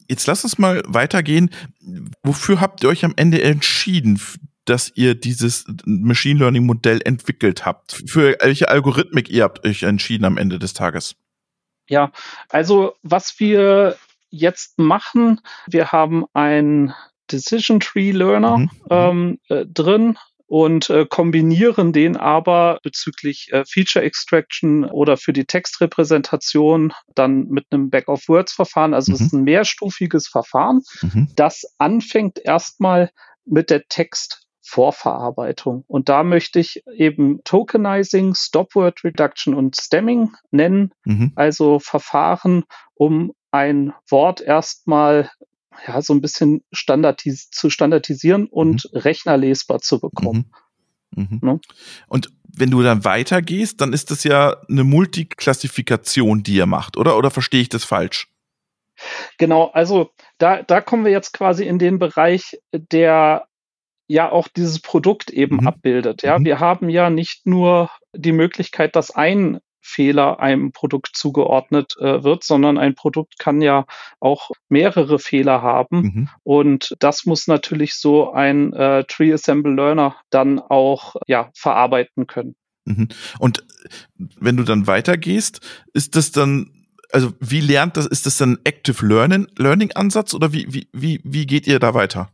Jetzt 0.09 0.27
lass 0.27 0.45
uns 0.45 0.57
mal 0.57 0.83
weitergehen. 0.87 1.51
Wofür 2.23 2.61
habt 2.61 2.83
ihr 2.83 2.89
euch 2.89 3.05
am 3.05 3.15
Ende 3.17 3.43
entschieden, 3.43 4.21
dass 4.65 4.93
ihr 4.95 5.15
dieses 5.15 5.65
Machine 5.85 6.41
Learning 6.41 6.65
Modell 6.65 7.01
entwickelt 7.05 7.67
habt? 7.67 8.03
Für 8.07 8.37
welche 8.41 8.69
Algorithmik 8.69 9.29
ihr 9.29 9.43
habt 9.45 9.67
euch 9.67 9.83
entschieden 9.83 10.25
am 10.25 10.39
Ende 10.39 10.59
des 10.59 10.75
Tages? 10.75 11.17
Ja, 11.89 12.13
also 12.49 12.95
was 13.03 13.39
wir 13.39 13.97
jetzt 14.31 14.79
machen, 14.79 15.41
wir 15.67 15.93
haben 15.93 16.25
ein 16.33 16.95
Decision 17.31 17.81
Tree 17.81 18.13
Learner 18.13 18.59
mhm. 18.59 18.71
ähm, 18.91 19.39
äh, 19.49 19.67
drin, 19.67 20.17
und 20.47 20.91
äh, 20.91 21.07
kombinieren 21.07 21.93
den 21.93 22.17
aber 22.17 22.79
bezüglich 22.83 23.49
äh, 23.53 23.65
Feature 23.67 24.05
Extraction 24.05 24.85
oder 24.85 25.17
für 25.17 25.33
die 25.33 25.45
Textrepräsentation 25.45 26.93
dann 27.15 27.49
mit 27.49 27.67
einem 27.71 27.91
Back-of-Words-Verfahren. 27.91 28.95
Also 28.95 29.13
es 29.13 29.21
mhm. 29.21 29.27
ist 29.27 29.33
ein 29.33 29.45
mehrstufiges 29.45 30.29
Verfahren, 30.29 30.83
mhm. 31.03 31.29
das 31.35 31.65
anfängt 31.79 32.39
erstmal 32.39 33.11
mit 33.45 33.71
der 33.71 33.87
Text 33.89 34.47
Vorverarbeitung. 34.63 35.85
Und 35.87 36.09
da 36.09 36.25
möchte 36.25 36.59
ich 36.59 36.83
eben 36.93 37.41
Tokenizing, 37.45 38.35
Stopword 38.35 39.05
Reduction 39.05 39.55
und 39.55 39.77
Stemming 39.77 40.33
nennen, 40.51 40.93
mhm. 41.05 41.33
also 41.37 41.79
Verfahren, 41.79 42.65
um 42.95 43.33
ein 43.53 43.93
Wort 44.09 44.41
erstmal 44.41 45.31
ja, 45.87 46.01
so 46.03 46.13
ein 46.15 46.21
bisschen 46.21 46.63
standardis 46.73 47.51
zu 47.51 47.71
standardisieren 47.71 48.47
und 48.47 48.89
mhm. 48.93 48.99
rechnerlesbar 48.99 49.81
zu 49.81 50.01
bekommen. 50.01 50.51
Mhm. 51.15 51.29
Mhm. 51.31 51.41
Ne? 51.43 51.61
Und 52.09 52.31
wenn 52.57 52.71
du 52.71 52.83
dann 52.83 53.05
weitergehst, 53.05 53.81
dann 53.81 53.93
ist 53.93 54.11
das 54.11 54.25
ja 54.25 54.57
eine 54.69 54.85
Multiklassifikation, 54.85 56.43
die 56.43 56.55
ihr 56.55 56.67
macht, 56.67 56.97
oder? 56.97 57.17
Oder 57.17 57.31
verstehe 57.31 57.61
ich 57.61 57.69
das 57.69 57.85
falsch? 57.85 58.29
Genau, 59.39 59.67
also 59.67 60.11
da, 60.39 60.63
da 60.63 60.81
kommen 60.81 61.05
wir 61.05 61.13
jetzt 61.13 61.33
quasi 61.33 61.65
in 61.65 61.79
den 61.79 61.99
Bereich, 61.99 62.59
der 62.73 63.47
ja 64.09 64.31
auch 64.31 64.49
dieses 64.49 64.81
Produkt 64.81 65.31
eben 65.31 65.57
mhm. 65.57 65.67
abbildet. 65.67 66.23
Ja, 66.23 66.39
mhm. 66.39 66.45
wir 66.45 66.61
haben 66.61 66.89
ja 66.89 67.11
nicht 67.11 67.47
nur 67.47 67.91
die 68.15 68.33
Möglichkeit, 68.33 68.97
dass 68.97 69.11
ein 69.11 69.61
Fehler 69.87 70.41
einem 70.41 70.73
Produkt 70.73 71.11
zugeordnet 71.15 71.95
äh, 72.01 72.25
wird, 72.25 72.45
sondern 72.45 72.77
ein 72.77 72.95
Produkt 72.95 73.39
kann 73.39 73.63
ja 73.63 73.87
auch 74.21 74.51
mehrere 74.69 75.19
Fehler 75.19 75.63
haben. 75.63 76.01
Mhm. 76.01 76.29
Und 76.43 76.97
das 76.99 77.25
muss 77.25 77.47
natürlich 77.47 77.95
so 77.95 78.33
ein 78.33 78.73
äh, 78.73 79.05
Tree 79.05 79.33
Assemble 79.33 79.75
Learner 79.75 80.17
dann 80.31 80.59
auch 80.59 81.15
ja, 81.27 81.51
verarbeiten 81.55 82.27
können. 82.27 82.57
Mhm. 82.85 83.09
Und 83.39 83.65
wenn 84.19 84.57
du 84.57 84.65
dann 84.65 84.87
weitergehst, 84.87 85.61
ist 85.93 86.17
das 86.17 86.33
dann, 86.33 86.71
also 87.13 87.33
wie 87.41 87.61
lernt 87.61 87.97
das, 87.97 88.07
ist 88.07 88.27
das 88.27 88.37
dann 88.37 88.59
Active 88.65 89.07
Learning, 89.07 89.47
Learning 89.57 89.93
Ansatz 89.93 90.35
oder 90.35 90.53
wie, 90.53 90.67
wie, 90.73 90.89
wie, 90.93 91.21
wie 91.25 91.47
geht 91.47 91.67
ihr 91.67 91.79
da 91.79 91.95
weiter? 91.95 92.31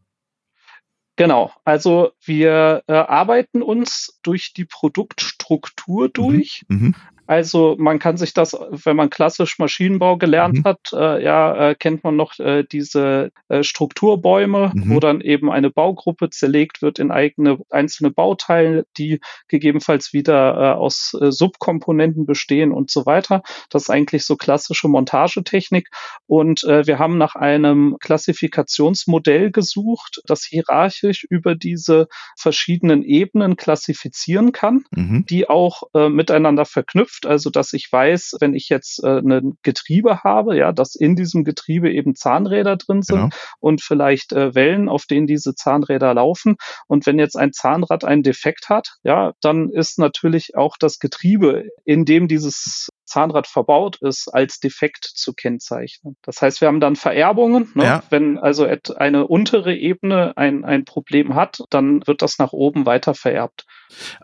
Genau, 1.16 1.52
also 1.64 2.12
wir 2.24 2.82
äh, 2.86 2.92
arbeiten 2.94 3.62
uns 3.62 4.18
durch 4.22 4.54
die 4.54 4.64
Produktstruktur 4.64 6.06
Mhm. 6.06 6.12
durch. 6.14 6.64
Mhm. 6.68 6.94
Also 7.32 7.76
man 7.78 7.98
kann 7.98 8.18
sich 8.18 8.34
das, 8.34 8.52
wenn 8.84 8.94
man 8.94 9.08
klassisch 9.08 9.58
Maschinenbau 9.58 10.18
gelernt 10.18 10.58
Mhm. 10.58 10.64
hat, 10.64 10.80
äh, 10.92 11.24
ja, 11.24 11.70
äh, 11.70 11.74
kennt 11.74 12.04
man 12.04 12.14
noch 12.14 12.38
äh, 12.38 12.62
diese 12.70 13.30
äh, 13.48 13.62
Strukturbäume, 13.62 14.70
Mhm. 14.74 14.90
wo 14.90 15.00
dann 15.00 15.22
eben 15.22 15.50
eine 15.50 15.70
Baugruppe 15.70 16.28
zerlegt 16.28 16.82
wird 16.82 16.98
in 16.98 17.10
eigene 17.10 17.58
einzelne 17.70 18.10
Bauteile, 18.10 18.84
die 18.98 19.20
gegebenenfalls 19.48 20.12
wieder 20.12 20.54
äh, 20.60 20.72
aus 20.74 21.16
äh, 21.18 21.32
Subkomponenten 21.32 22.26
bestehen 22.26 22.70
und 22.70 22.90
so 22.90 23.06
weiter. 23.06 23.42
Das 23.70 23.84
ist 23.84 23.90
eigentlich 23.90 24.24
so 24.26 24.36
klassische 24.36 24.88
Montagetechnik. 24.88 25.88
Und 26.26 26.62
wir 26.62 26.98
haben 26.98 27.16
nach 27.18 27.34
einem 27.34 27.96
Klassifikationsmodell 28.00 29.50
gesucht, 29.50 30.20
das 30.26 30.44
hierarchisch 30.44 31.24
über 31.28 31.54
diese 31.54 32.08
verschiedenen 32.36 33.02
Ebenen 33.02 33.56
klassifizieren 33.56 34.52
kann 34.52 34.84
Mhm. 34.94 35.24
die 35.28 35.48
auch 35.48 35.82
miteinander 36.10 36.64
verknüpft, 36.64 37.21
also 37.26 37.50
dass 37.50 37.72
ich 37.72 37.90
weiß, 37.90 38.36
wenn 38.40 38.54
ich 38.54 38.68
jetzt 38.68 39.02
äh, 39.04 39.18
ein 39.18 39.58
Getriebe 39.62 40.22
habe, 40.24 40.56
ja, 40.56 40.72
dass 40.72 40.94
in 40.94 41.16
diesem 41.16 41.44
Getriebe 41.44 41.90
eben 41.90 42.14
Zahnräder 42.14 42.76
drin 42.76 43.02
sind 43.02 43.12
Genau. 43.12 43.28
und 43.60 43.82
vielleicht 43.82 44.32
äh, 44.32 44.54
Wellen, 44.54 44.88
auf 44.88 45.06
denen 45.06 45.26
diese 45.26 45.54
Zahnräder 45.54 46.14
laufen. 46.14 46.56
Und 46.88 47.06
wenn 47.06 47.18
jetzt 47.18 47.36
ein 47.36 47.52
Zahnrad 47.52 48.04
einen 48.04 48.22
Defekt 48.22 48.68
hat, 48.68 48.96
ja, 49.02 49.32
dann 49.40 49.68
ist 49.70 49.98
natürlich 49.98 50.56
auch 50.56 50.76
das 50.78 50.98
Getriebe, 50.98 51.68
in 51.84 52.04
dem 52.04 52.28
dieses 52.28 52.88
Zahnrad 53.04 53.46
verbaut 53.46 53.98
ist, 54.00 54.28
als 54.28 54.60
defekt 54.60 55.04
zu 55.04 55.32
kennzeichnen. 55.32 56.16
Das 56.22 56.40
heißt, 56.40 56.60
wir 56.60 56.68
haben 56.68 56.80
dann 56.80 56.96
Vererbungen. 56.96 57.70
Ne? 57.74 57.84
Ja. 57.84 58.02
Wenn 58.10 58.38
also 58.38 58.66
eine 58.96 59.26
untere 59.26 59.74
Ebene 59.74 60.36
ein, 60.36 60.64
ein 60.64 60.84
Problem 60.84 61.34
hat, 61.34 61.62
dann 61.70 62.06
wird 62.06 62.22
das 62.22 62.38
nach 62.38 62.52
oben 62.52 62.86
weiter 62.86 63.14
vererbt. 63.14 63.66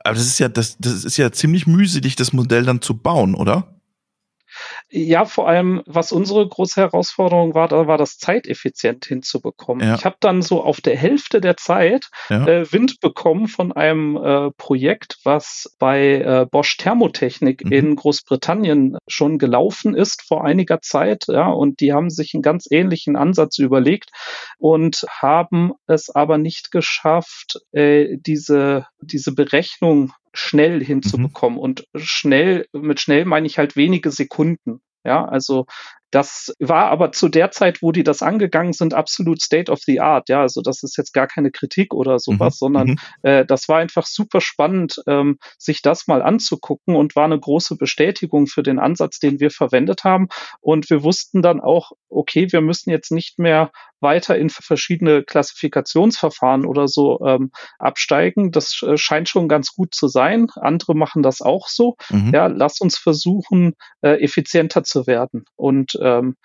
Aber 0.05 0.15
das 0.15 0.27
ist 0.27 0.39
ja, 0.39 0.49
das, 0.49 0.77
das 0.79 1.05
ist 1.05 1.17
ja 1.17 1.31
ziemlich 1.33 1.67
mühselig, 1.67 2.17
das 2.17 2.33
Modell 2.33 2.65
dann 2.65 2.81
zu 2.81 2.97
bauen, 2.97 3.35
oder? 3.35 3.78
Ja, 4.91 5.27
vor 5.27 5.49
allem, 5.49 5.83
was 5.87 6.13
unsere 6.13 6.49
große 6.49 6.81
Herausforderung 6.81 7.55
war, 7.55 7.69
da 7.69 7.87
war 7.87 7.99
das 7.99 8.17
zeiteffizient 8.19 9.05
hinzubekommen. 9.05 9.87
Ja. 9.87 9.97
Ich 9.97 10.05
habe 10.07 10.17
dann 10.21 10.41
so 10.41 10.63
auf 10.63 10.81
der 10.81 10.97
Hälfte 10.97 11.41
der 11.43 11.57
Zeit 11.59 12.07
Ja. 12.31 12.47
äh, 12.47 12.73
Wind 12.73 13.01
bekommen 13.01 13.49
von 13.49 13.73
einem 13.73 14.17
äh, 14.17 14.51
Projekt, 14.53 15.19
was 15.25 15.75
bei 15.79 16.15
äh, 16.21 16.47
Bosch 16.51 16.77
Thermotechnik 16.79 17.65
Mhm. 17.67 17.73
in 17.73 17.97
Großbritannien 17.97 18.97
schon 19.07 19.39
gelaufen 19.39 19.95
ist 19.95 20.23
vor 20.23 20.45
einiger 20.45 20.81
Zeit. 20.81 21.25
Ja, 21.29 21.49
und 21.49 21.81
die 21.81 21.93
haben 21.93 22.09
sich 22.09 22.33
einen 22.35 22.43
ganz 22.43 22.67
ähnlichen 22.71 23.17
Ansatz 23.17 23.59
überlegt 23.59 24.11
und 24.59 25.05
haben 25.11 25.73
es 25.87 26.09
aber 26.09 26.39
nicht 26.39 26.71
geschafft, 26.71 27.61
äh, 27.73 28.17
diese, 28.21 28.87
diese 29.01 29.35
Berechnung 29.35 30.13
schnell 30.39 30.83
hinzubekommen. 30.85 31.59
Und 31.59 31.87
schnell, 31.97 32.67
mit 32.73 33.01
schnell 33.01 33.25
meine 33.25 33.47
ich 33.47 33.59
halt 33.59 33.77
wenige 33.77 34.11
Sekunden. 34.11 34.81
Ja, 35.05 35.25
also 35.25 35.67
das 36.11 36.55
war 36.59 36.87
aber 36.87 37.13
zu 37.13 37.29
der 37.29 37.51
Zeit, 37.51 37.83
wo 37.83 37.93
die 37.93 38.03
das 38.03 38.23
angegangen 38.23 38.73
sind, 38.73 38.95
absolut 38.95 39.41
State 39.43 39.71
of 39.71 39.81
the 39.87 40.01
Art. 40.01 40.29
Ja, 40.29 40.41
also 40.41 40.63
das 40.63 40.83
ist 40.83 40.97
jetzt 40.97 41.13
gar 41.13 41.27
keine 41.27 41.51
Kritik 41.51 41.93
oder 41.95 42.19
sowas, 42.19 42.55
Mhm. 42.55 42.59
sondern 42.59 42.87
Mhm. 42.89 42.99
äh, 43.23 43.47
das 43.47 43.69
war 43.69 43.79
einfach 43.79 44.07
super 44.07 44.41
spannend, 44.41 44.97
ähm, 45.07 45.39
sich 45.59 45.83
das 45.83 46.07
mal 46.07 46.23
anzugucken 46.23 46.97
und 46.97 47.15
war 47.15 47.25
eine 47.27 47.39
große 47.39 47.77
Bestätigung 47.77 48.47
für 48.47 48.63
den 48.63 48.79
Ansatz, 48.79 49.19
den 49.19 49.39
wir 49.39 49.51
verwendet 49.51 50.05
haben. 50.05 50.29
Und 50.61 50.89
wir 50.91 51.03
wussten 51.03 51.43
dann 51.43 51.61
auch, 51.61 51.93
okay, 52.09 52.49
wir 52.51 52.61
müssen 52.63 52.91
jetzt 52.91 53.13
nicht 53.13 53.39
mehr 53.39 53.71
weiter 54.01 54.37
in 54.37 54.51
verschiedene 54.51 55.23
Klassifikationsverfahren 55.23 56.65
oder 56.65 56.89
so 56.89 57.21
ähm, 57.25 57.51
absteigen. 57.79 58.53
Das 58.53 58.83
äh, 58.83 58.97
scheint 58.97 59.29
schon 59.29 59.49
ganz 59.49 59.75
gut 59.75 59.95
zu 59.95 60.09
sein. 60.09 60.49
Andere 60.57 60.95
machen 60.95 61.23
das 61.23 61.41
auch 61.43 61.69
so. 61.69 61.97
Mhm. 62.11 62.33
Ja, 62.33 62.47
lass 62.47 62.81
uns 62.81 62.99
versuchen, 62.99 63.75
äh, 64.03 64.23
effizienter 64.23 64.85
zu 64.85 65.07
werden 65.07 65.45
und 65.57 65.99
ähm, 66.01 66.37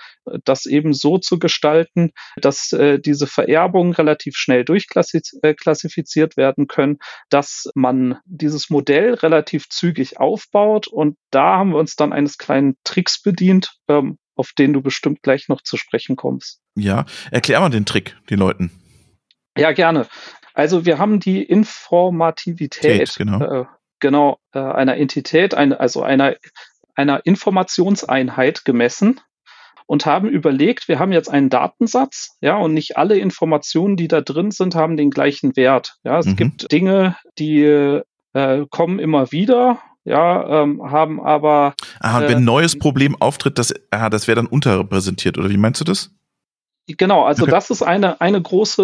das 0.46 0.66
eben 0.66 0.94
so 0.94 1.18
zu 1.18 1.40
gestalten, 1.40 2.12
dass 2.38 2.72
äh, 2.72 3.00
diese 3.00 3.28
Vererbungen 3.28 3.94
relativ 3.94 4.36
schnell 4.36 4.64
durchklassifiziert 4.66 6.38
werden 6.38 6.68
können, 6.68 6.98
dass 7.30 7.70
man 7.76 8.20
dieses 8.26 8.70
Modell 8.70 9.14
relativ 9.16 9.70
zügig 9.70 10.20
aufbaut 10.20 10.88
und 10.88 11.18
da 11.32 11.58
haben 11.58 11.72
wir 11.72 11.80
uns 11.80 11.96
dann 11.96 12.14
eines 12.14 12.38
kleinen 12.38 12.76
Tricks 12.84 13.22
bedient, 13.22 13.74
ähm, 13.88 14.18
auf 14.36 14.52
den 14.58 14.74
du 14.74 14.82
bestimmt 14.82 15.22
gleich 15.22 15.48
noch 15.50 15.62
zu 15.62 15.78
sprechen 15.78 16.16
kommst. 16.16 16.62
Ja, 16.76 17.06
erklär 17.32 17.60
mal 17.60 17.70
den 17.70 17.86
Trick 17.86 18.18
den 18.30 18.40
Leuten. 18.40 18.72
Ja, 19.58 19.72
gerne. 19.72 20.08
Also 20.54 20.86
wir 20.86 20.98
haben 20.98 21.20
die 21.20 21.44
Informativität 21.44 22.98
Tät, 23.10 23.16
genau. 23.18 23.62
äh, 23.62 23.66
genau 24.00 24.38
äh, 24.54 24.60
einer 24.60 24.98
Entität, 24.98 25.54
ein, 25.54 25.74
also 25.74 26.04
einer, 26.04 26.36
einer 26.96 27.26
Informationseinheit 27.26 28.66
gemessen 28.66 29.20
und 29.86 30.06
haben 30.06 30.30
überlegt, 30.30 30.88
wir 30.88 31.00
haben 31.00 31.12
jetzt 31.12 31.30
einen 31.30 31.50
Datensatz, 31.50 32.38
ja, 32.42 32.56
und 32.58 32.74
nicht 32.74 32.98
alle 32.98 33.18
Informationen, 33.18 33.98
die 33.98 34.08
da 34.08 34.22
drin 34.22 34.52
sind, 34.52 34.76
haben 34.76 34.98
den 34.98 35.10
gleichen 35.10 35.56
Wert. 35.56 35.96
Ja, 36.04 36.20
es 36.20 36.26
Mhm. 36.26 36.36
gibt 36.36 36.72
Dinge, 36.72 37.18
die 37.38 37.64
äh, 37.64 38.66
kommen 38.70 39.00
immer 39.00 39.32
wieder, 39.32 39.82
ja, 40.06 40.64
ähm, 40.64 40.82
haben 40.92 41.22
aber 41.22 41.76
Ah, 42.00 42.18
und 42.18 42.24
Äh, 42.24 42.30
wenn 42.30 42.38
ein 42.40 42.44
neues 42.46 42.78
Problem 42.78 43.16
auftritt, 43.20 43.58
das, 43.58 43.74
ah, 43.92 44.10
das 44.10 44.28
wäre 44.28 44.36
dann 44.38 44.48
unterrepräsentiert, 44.48 45.38
oder 45.38 45.50
wie 45.50 45.58
meinst 45.58 45.82
du 45.82 45.86
das? 45.86 46.12
Genau, 46.86 47.24
also 47.24 47.44
Okay. 47.44 47.52
das 47.52 47.70
ist 47.70 47.82
eine, 47.82 48.20
eine 48.20 48.42
große 48.42 48.84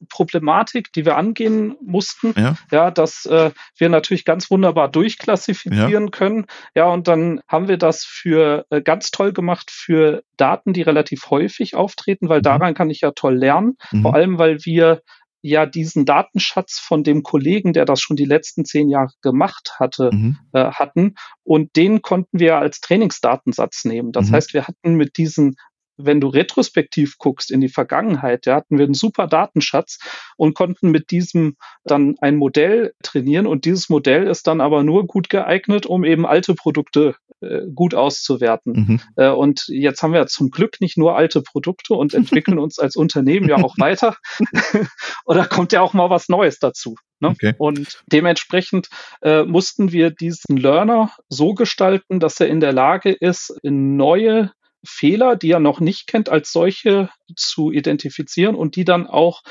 äh, 0.00 0.04
Problematik, 0.08 0.94
die 0.94 1.04
wir 1.04 1.18
angehen 1.18 1.76
mussten. 1.84 2.32
Ja. 2.38 2.54
Ja, 2.72 2.90
dass 2.90 3.26
äh, 3.26 3.50
wir 3.76 3.90
natürlich 3.90 4.24
ganz 4.24 4.50
wunderbar 4.50 4.88
durchklassifizieren 4.88 6.10
können. 6.10 6.46
Ja, 6.74 6.86
und 6.86 7.06
dann 7.06 7.40
haben 7.46 7.68
wir 7.68 7.76
das 7.76 8.04
für 8.06 8.64
äh, 8.70 8.80
ganz 8.80 9.10
toll 9.10 9.34
gemacht 9.34 9.70
für 9.70 10.22
Daten, 10.38 10.72
die 10.72 10.80
relativ 10.80 11.28
häufig 11.28 11.74
auftreten, 11.74 12.30
weil 12.30 12.38
Mhm. 12.38 12.44
daran 12.44 12.74
kann 12.74 12.88
ich 12.88 13.02
ja 13.02 13.10
toll 13.10 13.34
lernen. 13.34 13.76
Mhm. 13.92 14.00
Vor 14.02 14.14
allem, 14.14 14.38
weil 14.38 14.64
wir 14.64 15.02
ja 15.46 15.66
diesen 15.66 16.06
Datenschatz 16.06 16.78
von 16.78 17.04
dem 17.04 17.22
Kollegen, 17.22 17.74
der 17.74 17.84
das 17.84 18.00
schon 18.00 18.16
die 18.16 18.24
letzten 18.24 18.64
zehn 18.64 18.88
Jahre 18.88 19.12
gemacht 19.20 19.76
hatte, 19.78 20.08
Mhm. 20.10 20.38
äh, 20.52 20.70
hatten. 20.70 21.16
Und 21.42 21.76
den 21.76 22.00
konnten 22.00 22.40
wir 22.40 22.56
als 22.56 22.80
Trainingsdatensatz 22.80 23.84
nehmen. 23.84 24.10
Das 24.10 24.30
Mhm. 24.30 24.34
heißt, 24.36 24.54
wir 24.54 24.66
hatten 24.66 24.94
mit 24.94 25.18
diesen, 25.18 25.56
wenn 25.96 26.20
du 26.20 26.28
retrospektiv 26.28 27.18
guckst 27.18 27.50
in 27.50 27.60
die 27.60 27.68
Vergangenheit, 27.68 28.46
ja, 28.46 28.56
hatten 28.56 28.78
wir 28.78 28.84
einen 28.84 28.94
super 28.94 29.26
Datenschatz 29.26 29.98
und 30.36 30.54
konnten 30.54 30.90
mit 30.90 31.10
diesem 31.10 31.56
dann 31.84 32.16
ein 32.20 32.36
Modell 32.36 32.94
trainieren. 33.02 33.46
Und 33.46 33.64
dieses 33.64 33.88
Modell 33.88 34.26
ist 34.26 34.46
dann 34.46 34.60
aber 34.60 34.82
nur 34.82 35.06
gut 35.06 35.28
geeignet, 35.28 35.86
um 35.86 36.04
eben 36.04 36.26
alte 36.26 36.54
Produkte 36.54 37.16
äh, 37.40 37.62
gut 37.74 37.94
auszuwerten. 37.94 38.72
Mhm. 38.72 39.00
Äh, 39.16 39.28
und 39.28 39.66
jetzt 39.68 40.02
haben 40.02 40.12
wir 40.12 40.26
zum 40.26 40.50
Glück 40.50 40.80
nicht 40.80 40.96
nur 40.96 41.16
alte 41.16 41.42
Produkte 41.42 41.94
und 41.94 42.14
entwickeln 42.14 42.58
uns 42.58 42.78
als 42.78 42.96
Unternehmen 42.96 43.48
ja 43.48 43.56
auch 43.56 43.76
weiter. 43.78 44.16
Oder 45.26 45.46
kommt 45.46 45.72
ja 45.72 45.80
auch 45.80 45.92
mal 45.94 46.10
was 46.10 46.28
Neues 46.28 46.58
dazu. 46.58 46.96
Ne? 47.20 47.30
Okay. 47.30 47.54
Und 47.58 48.02
dementsprechend 48.06 48.88
äh, 49.22 49.44
mussten 49.44 49.92
wir 49.92 50.10
diesen 50.10 50.56
Learner 50.56 51.12
so 51.28 51.54
gestalten, 51.54 52.20
dass 52.20 52.40
er 52.40 52.48
in 52.48 52.60
der 52.60 52.72
Lage 52.72 53.12
ist, 53.12 53.56
in 53.62 53.96
neue 53.96 54.52
Fehler, 54.86 55.36
die 55.36 55.50
er 55.50 55.60
noch 55.60 55.80
nicht 55.80 56.06
kennt, 56.06 56.28
als 56.28 56.52
solche 56.52 57.08
zu 57.36 57.70
identifizieren 57.72 58.54
und 58.54 58.76
die 58.76 58.84
dann 58.84 59.06
auch 59.06 59.42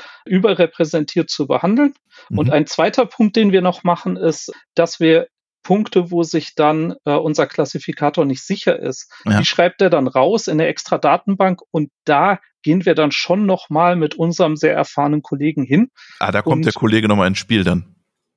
überrepräsentiert 0.44 1.30
zu 1.30 1.46
behandeln. 1.46 1.94
Und 2.30 2.46
Mhm. 2.46 2.52
ein 2.52 2.66
zweiter 2.66 3.06
Punkt, 3.06 3.36
den 3.36 3.52
wir 3.52 3.62
noch 3.62 3.82
machen, 3.84 4.16
ist, 4.16 4.52
dass 4.74 5.00
wir 5.00 5.28
Punkte, 5.62 6.10
wo 6.10 6.22
sich 6.22 6.54
dann 6.54 6.94
äh, 7.06 7.12
unser 7.14 7.46
Klassifikator 7.46 8.26
nicht 8.26 8.42
sicher 8.44 8.78
ist, 8.78 9.10
Ja. 9.24 9.38
die 9.38 9.46
schreibt 9.46 9.80
er 9.80 9.88
dann 9.88 10.06
raus 10.08 10.46
in 10.46 10.60
eine 10.60 10.66
extra 10.66 10.98
Datenbank 10.98 11.60
und 11.70 11.90
da 12.04 12.38
gehen 12.62 12.84
wir 12.84 12.94
dann 12.94 13.12
schon 13.12 13.46
nochmal 13.46 13.96
mit 13.96 14.14
unserem 14.14 14.56
sehr 14.56 14.74
erfahrenen 14.74 15.22
Kollegen 15.22 15.64
hin. 15.64 15.88
Ah, 16.18 16.32
da 16.32 16.42
kommt 16.42 16.56
Und- 16.56 16.66
der 16.66 16.72
Kollege 16.74 17.08
nochmal 17.08 17.28
ins 17.28 17.38
Spiel 17.38 17.64
dann. 17.64 17.93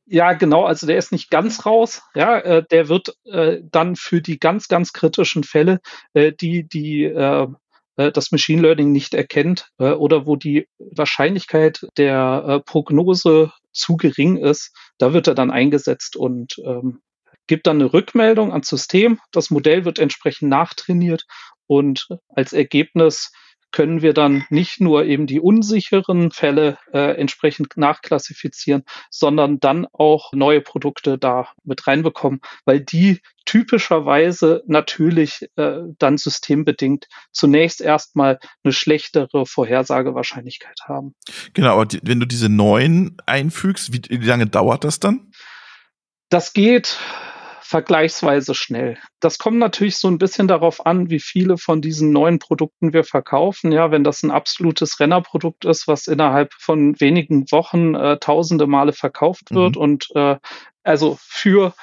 Ja, 0.09 0.31
genau, 0.33 0.63
also 0.63 0.87
der 0.87 0.97
ist 0.97 1.11
nicht 1.11 1.29
ganz 1.29 1.65
raus. 1.65 2.01
Ja, 2.15 2.39
äh, 2.39 2.63
der 2.71 2.87
wird 2.87 3.15
äh, 3.25 3.57
dann 3.63 3.97
für 3.97 4.21
die 4.21 4.39
ganz, 4.39 4.69
ganz 4.69 4.93
kritischen 4.93 5.43
Fälle, 5.43 5.79
äh, 6.13 6.31
die, 6.31 6.65
die 6.67 7.03
äh, 7.03 7.47
äh, 7.97 8.11
das 8.13 8.31
Machine 8.31 8.61
Learning 8.61 8.93
nicht 8.93 9.13
erkennt 9.13 9.69
äh, 9.79 9.91
oder 9.91 10.25
wo 10.25 10.37
die 10.37 10.67
Wahrscheinlichkeit 10.79 11.81
der 11.97 12.61
Prognose 12.65 13.51
zu 13.73 13.97
gering 13.97 14.37
ist, 14.37 14.73
da 14.97 15.13
wird 15.13 15.27
er 15.27 15.35
dann 15.35 15.51
eingesetzt 15.51 16.15
und 16.15 16.55
ähm, 16.65 17.01
gibt 17.47 17.67
dann 17.67 17.81
eine 17.81 17.91
Rückmeldung 17.93 18.51
ans 18.51 18.69
System. 18.69 19.19
Das 19.31 19.49
Modell 19.49 19.83
wird 19.85 19.99
entsprechend 19.99 20.49
nachtrainiert 20.49 21.25
und 21.67 22.07
als 22.29 22.53
Ergebnis 22.53 23.31
können 23.77 24.01
wir 24.01 24.13
dann 24.13 24.43
nicht 24.49 24.81
nur 24.81 25.05
eben 25.05 25.27
die 25.27 25.39
unsicheren 25.39 26.31
Fälle 26.31 26.79
äh, 26.93 27.15
entsprechend 27.15 27.77
nachklassifizieren, 27.77 28.81
sondern 29.11 29.59
dann 29.59 29.85
auch 29.93 30.33
neue 30.33 30.61
Produkte 30.61 31.19
da 31.19 31.49
mit 31.63 31.85
reinbekommen, 31.85 32.41
weil 32.65 32.79
die 32.79 33.21
typischerweise 33.45 34.63
natürlich 34.65 35.47
äh, 35.57 35.81
dann 35.99 36.17
systembedingt 36.17 37.05
zunächst 37.31 37.79
erstmal 37.79 38.39
eine 38.63 38.73
schlechtere 38.73 39.45
Vorhersagewahrscheinlichkeit 39.45 40.79
haben. 40.87 41.13
Genau, 41.53 41.73
aber 41.73 41.85
die, 41.85 41.99
wenn 42.01 42.19
du 42.19 42.25
diese 42.25 42.49
neuen 42.49 43.17
einfügst, 43.27 43.93
wie, 43.93 44.01
wie 44.09 44.25
lange 44.25 44.47
dauert 44.47 44.85
das 44.85 44.99
dann? 44.99 45.29
Das 46.29 46.53
geht 46.53 46.97
vergleichsweise 47.67 48.55
schnell. 48.55 48.97
Das 49.19 49.39
kommt 49.39 49.57
natürlich 49.57 49.97
so 49.97 50.07
ein 50.07 50.17
bisschen 50.17 50.47
darauf 50.47 50.85
an, 50.85 51.09
wie 51.09 51.19
viele 51.19 51.57
von 51.57 51.81
diesen 51.81 52.11
neuen 52.13 52.39
Produkten 52.39 52.93
wir 52.93 53.03
verkaufen. 53.03 53.73
Ja, 53.73 53.91
wenn 53.91 54.05
das 54.05 54.23
ein 54.23 54.31
absolutes 54.31 55.01
Rennerprodukt 55.01 55.65
ist, 55.65 55.85
was 55.85 56.07
innerhalb 56.07 56.53
von 56.53 56.97
wenigen 57.01 57.51
Wochen 57.51 57.93
äh, 57.93 58.19
tausende 58.19 58.67
Male 58.67 58.93
verkauft 58.93 59.51
wird 59.51 59.75
mhm. 59.75 59.81
und 59.81 60.07
äh, 60.15 60.37
also 60.83 61.17
für 61.19 61.73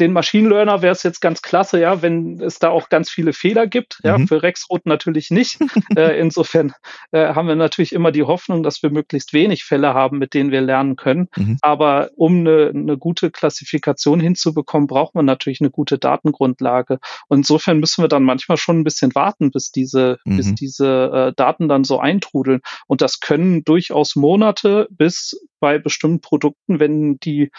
den 0.00 0.12
Machine 0.12 0.48
Learner 0.48 0.82
wäre 0.82 0.92
es 0.92 1.02
jetzt 1.02 1.20
ganz 1.20 1.42
klasse, 1.42 1.80
ja, 1.80 2.02
wenn 2.02 2.40
es 2.40 2.58
da 2.58 2.70
auch 2.70 2.88
ganz 2.88 3.10
viele 3.10 3.32
Fehler 3.32 3.66
gibt. 3.66 4.00
Ja, 4.02 4.18
mhm. 4.18 4.26
für 4.26 4.42
Rexroth 4.42 4.86
natürlich 4.86 5.30
nicht. 5.30 5.58
äh, 5.96 6.18
insofern 6.18 6.72
äh, 7.12 7.34
haben 7.34 7.46
wir 7.46 7.54
natürlich 7.54 7.92
immer 7.92 8.10
die 8.10 8.24
Hoffnung, 8.24 8.62
dass 8.62 8.82
wir 8.82 8.90
möglichst 8.90 9.32
wenig 9.32 9.64
Fälle 9.64 9.94
haben, 9.94 10.18
mit 10.18 10.34
denen 10.34 10.50
wir 10.50 10.60
lernen 10.60 10.96
können. 10.96 11.28
Mhm. 11.36 11.58
Aber 11.62 12.10
um 12.16 12.38
eine, 12.38 12.72
eine 12.74 12.98
gute 12.98 13.30
Klassifikation 13.30 14.20
hinzubekommen, 14.20 14.88
braucht 14.88 15.14
man 15.14 15.24
natürlich 15.24 15.60
eine 15.60 15.70
gute 15.70 15.98
Datengrundlage. 15.98 16.98
Und 17.28 17.38
insofern 17.38 17.78
müssen 17.78 18.02
wir 18.02 18.08
dann 18.08 18.24
manchmal 18.24 18.56
schon 18.56 18.80
ein 18.80 18.84
bisschen 18.84 19.14
warten, 19.14 19.50
bis 19.52 19.70
diese, 19.70 20.18
mhm. 20.24 20.36
bis 20.38 20.54
diese 20.54 21.28
äh, 21.28 21.32
Daten 21.36 21.68
dann 21.68 21.84
so 21.84 22.00
eintrudeln. 22.00 22.60
Und 22.88 23.00
das 23.00 23.20
können 23.20 23.62
durchaus 23.64 24.16
Monate 24.16 24.88
bis 24.90 25.40
bei 25.60 25.78
bestimmten 25.78 26.20
Produkten, 26.20 26.80
wenn 26.80 27.18
die 27.18 27.50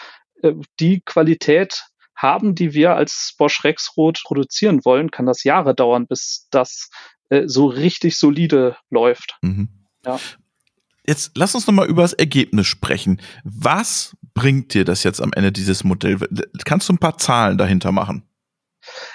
äh, 0.42 0.54
die 0.78 1.02
Qualität 1.04 1.84
haben, 2.16 2.54
die 2.54 2.74
wir 2.74 2.96
als 2.96 3.34
Bosch 3.38 3.64
Rexroth 3.64 4.22
produzieren 4.24 4.84
wollen, 4.84 5.10
kann 5.10 5.26
das 5.26 5.44
Jahre 5.44 5.74
dauern, 5.74 6.06
bis 6.06 6.48
das 6.50 6.90
äh, 7.30 7.44
so 7.46 7.66
richtig 7.66 8.16
solide 8.16 8.76
läuft. 8.90 9.38
Mhm. 9.42 9.68
Ja. 10.04 10.18
Jetzt 11.06 11.32
lass 11.34 11.54
uns 11.54 11.66
nochmal 11.66 11.88
über 11.88 12.02
das 12.02 12.12
Ergebnis 12.12 12.66
sprechen. 12.66 13.20
Was 13.42 14.16
bringt 14.34 14.74
dir 14.74 14.84
das 14.84 15.02
jetzt 15.02 15.20
am 15.20 15.32
Ende 15.32 15.50
dieses 15.50 15.82
Modell? 15.82 16.18
Kannst 16.64 16.88
du 16.88 16.92
ein 16.92 16.98
paar 16.98 17.18
Zahlen 17.18 17.58
dahinter 17.58 17.90
machen? 17.90 18.28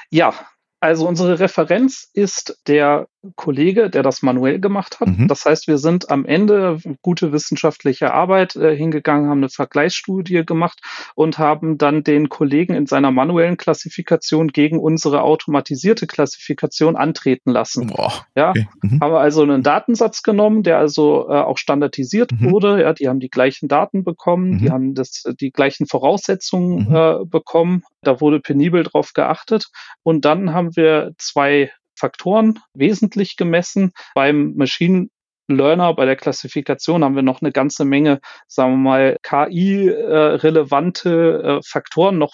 Ja, 0.10 0.34
also 0.80 1.08
unsere 1.08 1.40
Referenz 1.40 2.10
ist 2.14 2.62
der 2.68 3.08
Kollege, 3.36 3.90
der 3.90 4.04
das 4.04 4.22
manuell 4.22 4.60
gemacht 4.60 5.00
hat. 5.00 5.08
Mhm. 5.08 5.28
Das 5.28 5.46
heißt, 5.46 5.68
wir 5.68 5.78
sind 5.78 6.10
am 6.10 6.26
Ende 6.26 6.80
gute 7.02 7.32
wissenschaftliche 7.32 8.14
Arbeit 8.14 8.56
äh, 8.56 8.76
hingegangen, 8.76 9.30
haben 9.30 9.40
eine 9.40 9.50
Vergleichsstudie 9.50 10.46
gemacht 10.46 10.80
und 11.16 11.38
haben 11.38 11.78
dann 11.78 12.04
den 12.04 12.30
Kollegen 12.30 12.74
in 12.74 12.86
seiner 12.86 13.12
manuellen 13.12 13.58
Klassifikation 13.58 14.50
gegen 14.50 14.80
unsere 14.80 15.24
automatisierte 15.24 16.08
Klassifikation 16.08 16.96
antreten 16.96 17.52
lassen. 17.52 17.88
Boah, 17.88 18.14
ja, 18.36 18.52
okay. 18.52 18.68
mhm. 18.82 19.00
haben 19.02 19.14
wir 19.14 19.20
also 19.20 19.44
einen 19.44 19.64
Datensatz 19.64 20.24
genommen, 20.24 20.64
der 20.64 20.78
also 20.78 21.28
äh, 21.30 21.34
auch 21.34 21.58
standardisiert 21.58 22.32
mhm. 22.32 22.52
wurde. 22.52 22.82
Ja, 22.82 22.94
die 22.94 23.08
haben 23.08 23.20
die 23.20 23.30
gleichen 23.30 23.68
Daten 23.68 24.04
bekommen, 24.04 24.60
die 24.60 24.66
mhm. 24.66 24.72
haben 24.72 24.96
das, 24.96 25.24
die 25.40 25.52
gleichen 25.52 25.88
Voraussetzungen 25.88 26.90
mhm. 26.90 26.96
äh, 26.96 27.26
bekommen. 27.26 27.84
Da 28.02 28.22
wurde 28.22 28.40
penibel 28.40 28.84
drauf 28.84 29.14
geachtet. 29.14 29.70
Und 30.04 30.26
dann 30.26 30.54
haben 30.54 30.76
wir 30.76 31.14
zwei 31.18 31.72
Faktoren 31.96 32.60
wesentlich 32.74 33.38
gemessen. 33.38 33.92
Beim 34.14 34.54
Machine 34.56 35.08
Learner 35.48 35.94
bei 35.94 36.06
der 36.06 36.16
Klassifikation 36.16 37.04
haben 37.04 37.16
wir 37.16 37.22
noch 37.22 37.42
eine 37.42 37.52
ganze 37.52 37.86
Menge, 37.86 38.20
sagen 38.48 38.72
wir 38.74 38.78
mal, 38.78 39.18
KI-relevante 39.22 41.44
äh, 41.44 41.60
Faktoren 41.64 42.18
noch 42.18 42.34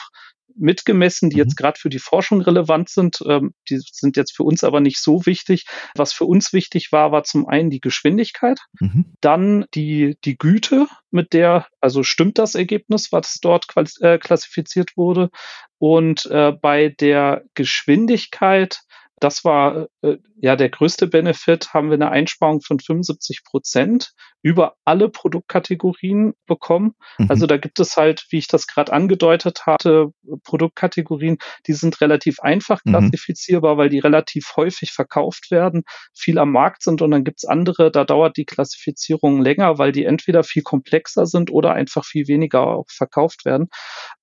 mitgemessen, 0.56 1.30
die 1.30 1.38
mhm. 1.38 1.44
jetzt 1.44 1.58
gerade 1.58 1.80
für 1.80 1.90
die 1.90 2.00
Forschung 2.00 2.42
relevant 2.42 2.90
sind. 2.90 3.24
Ähm, 3.28 3.54
die 3.70 3.80
sind 3.80 4.18
jetzt 4.18 4.36
für 4.36 4.44
uns 4.44 4.64
aber 4.64 4.80
nicht 4.80 5.00
so 5.00 5.26
wichtig. 5.26 5.66
Was 5.96 6.14
für 6.14 6.26
uns 6.26 6.54
wichtig 6.54 6.92
war, 6.92 7.12
war 7.12 7.24
zum 7.24 7.48
einen 7.48 7.70
die 7.70 7.80
Geschwindigkeit, 7.80 8.60
mhm. 8.80 9.14
dann 9.22 9.66
die, 9.74 10.18
die 10.24 10.38
Güte, 10.38 10.88
mit 11.10 11.34
der, 11.34 11.68
also 11.80 12.04
stimmt 12.04 12.38
das 12.38 12.56
Ergebnis, 12.56 13.12
was 13.12 13.40
dort 13.42 13.66
äh, 14.02 14.18
klassifiziert 14.18 14.96
wurde. 14.96 15.30
Und 15.78 16.26
äh, 16.28 16.52
bei 16.52 16.90
der 16.90 17.44
Geschwindigkeit 17.54 18.82
das 19.22 19.46
war 19.46 19.88
äh, 20.02 20.18
ja 20.36 20.56
der 20.56 20.70
größte 20.70 21.08
Benefit, 21.08 21.74
haben 21.74 21.90
wir 21.90 21.96
eine 21.96 22.10
Einsparung 22.10 22.62
von 22.62 22.80
75 22.80 23.44
Prozent 23.46 24.14
über 24.42 24.74
alle 24.84 25.10
Produktkategorien 25.10 26.34
bekommen. 26.48 26.96
Mhm. 27.20 27.28
Also 27.30 27.46
da 27.46 27.58
gibt 27.58 27.80
es 27.80 27.96
halt, 27.98 28.26
wie 28.32 28.40
ich 28.40 28.48
das 28.48 28.66
gerade 28.66 28.92
angedeutet 28.92 29.68
hatte, 29.68 30.08
Produktkategorien, 30.44 31.38
die 31.68 31.74
sind 31.74 32.02
relativ 32.02 32.40
einfach 32.40 32.82
mhm. 32.84 32.92
klassifizierbar, 32.92 33.76
mhm. 33.76 33.78
weil 33.78 33.90
die 33.90 34.00
relativ 34.00 34.54
häufig 34.56 34.92
verkauft 34.92 35.52
werden, 35.52 35.84
viel 36.16 36.40
am 36.40 36.52
Markt 36.52 36.82
sind 36.82 37.04
und 37.04 37.12
dann 37.12 37.24
gibt 37.24 37.44
es 37.44 37.46
andere, 37.46 37.92
da 37.92 38.04
dauert 38.04 38.38
die 38.38 38.46
Klassifizierung 38.46 39.42
länger, 39.42 39.78
weil 39.78 39.92
die 39.92 40.06
entweder 40.06 40.44
viel 40.44 40.64
komplexer 40.64 41.28
sind 41.28 41.52
oder 41.52 41.74
einfach 41.74 42.06
viel 42.06 42.28
weniger 42.28 42.66
auch 42.66 42.90
verkauft 42.90 43.46
werden. 43.46 43.70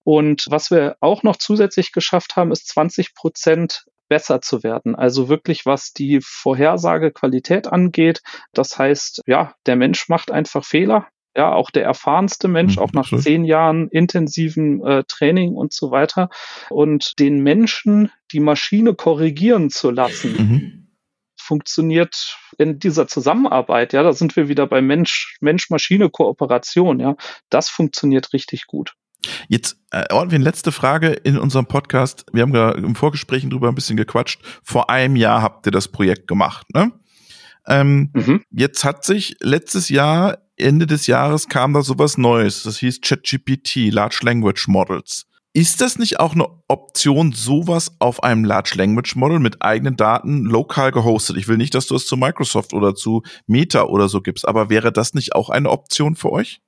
Und 0.03 0.47
was 0.49 0.73
wir 0.73 0.97
auch 1.01 1.23
noch 1.23 1.37
zusätzlich 1.37 1.93
geschafft 1.93 2.35
haben, 2.35 2.51
ist 2.51 2.67
20 2.69 3.15
Prozent 3.15 3.85
besser 4.09 4.41
zu 4.41 4.63
werden. 4.63 4.95
Also 4.95 5.29
wirklich, 5.29 5.67
was 5.67 5.93
die 5.93 6.21
Vorhersagequalität 6.23 7.67
angeht. 7.67 8.23
Das 8.53 8.79
heißt, 8.79 9.23
ja, 9.27 9.55
der 9.67 9.77
Mensch 9.77 10.09
macht 10.09 10.31
einfach 10.31 10.65
Fehler. 10.65 11.07
Ja, 11.37 11.53
auch 11.53 11.71
der 11.71 11.85
erfahrenste 11.85 12.49
Mensch, 12.49 12.77
mhm, 12.77 12.83
auch 12.83 12.93
nach 12.93 13.09
zehn 13.17 13.45
Jahren 13.45 13.89
intensiven 13.89 14.85
äh, 14.85 15.05
Training 15.07 15.55
und 15.55 15.73
so 15.73 15.93
weiter. 15.93 16.31
Und 16.69 17.21
den 17.21 17.43
Menschen 17.43 18.11
die 18.33 18.41
Maschine 18.41 18.95
korrigieren 18.95 19.71
zu 19.71 19.91
lassen, 19.91 20.33
mhm 20.37 20.89
funktioniert 21.49 22.37
in 22.59 22.79
dieser 22.79 23.09
Zusammenarbeit, 23.09 23.95
ja, 23.95 24.03
da 24.03 24.13
sind 24.13 24.37
wir 24.37 24.49
wieder 24.49 24.67
bei 24.67 24.83
Mensch, 24.83 25.39
Mensch-Maschine-Kooperation, 25.41 27.01
ja, 27.01 27.17
das 27.49 27.71
funktioniert 27.71 28.35
richtig 28.35 28.67
gut. 28.67 28.95
Jetzt, 29.49 29.77
äh, 29.91 30.13
Ortwin, 30.13 30.43
letzte 30.43 30.73
Frage 30.73 31.09
in 31.09 31.39
unserem 31.39 31.67
Podcast. 31.67 32.27
Wir 32.33 32.43
haben 32.43 32.55
ja 32.55 32.73
im 32.73 32.95
Vorgespräch 32.95 33.49
drüber 33.49 33.69
ein 33.69 33.75
bisschen 33.75 33.97
gequatscht. 33.97 34.41
Vor 34.63 34.91
einem 34.91 35.17
Jahr 35.17 35.43
habt 35.43 35.67
ihr 35.67 35.73
das 35.73 35.89
Projekt 35.89 36.29
gemacht, 36.29 36.67
ne? 36.75 36.93
Ähm, 37.67 38.11
mhm. 38.15 38.43
Jetzt 38.51 38.85
hat 38.85 39.05
sich 39.05 39.37
letztes 39.41 39.91
Jahr, 39.91 40.39
Ende 40.57 40.87
des 40.87 41.07
Jahres 41.07 41.49
kam 41.49 41.75
da 41.75 41.83
sowas 41.83 42.17
Neues. 42.17 42.63
Das 42.63 42.79
hieß 42.79 43.01
ChatGPT, 43.03 43.93
Large 43.93 44.21
Language 44.23 44.69
Models. 44.69 45.27
Ist 45.53 45.81
das 45.81 45.99
nicht 45.99 46.21
auch 46.21 46.35
eine 46.35 46.47
Option, 46.69 47.33
sowas 47.33 47.93
auf 47.99 48.23
einem 48.23 48.45
Large 48.45 48.75
Language 48.77 49.17
Model 49.17 49.39
mit 49.39 49.63
eigenen 49.63 49.97
Daten 49.97 50.45
lokal 50.45 50.93
gehostet? 50.93 51.37
Ich 51.37 51.49
will 51.49 51.57
nicht, 51.57 51.75
dass 51.75 51.87
du 51.87 51.97
es 51.97 52.07
zu 52.07 52.17
Microsoft 52.17 52.73
oder 52.73 52.95
zu 52.95 53.23
Meta 53.47 53.85
oder 53.85 54.09
so 54.09 54.21
gibst, 54.21 54.47
aber 54.47 54.71
wäre 54.71 54.93
das 54.93 55.15
nicht 55.15 55.35
auch 55.35 55.51
eine 55.51 55.71
Option 55.71 56.17
für 56.17 56.33
euch? 56.33 56.61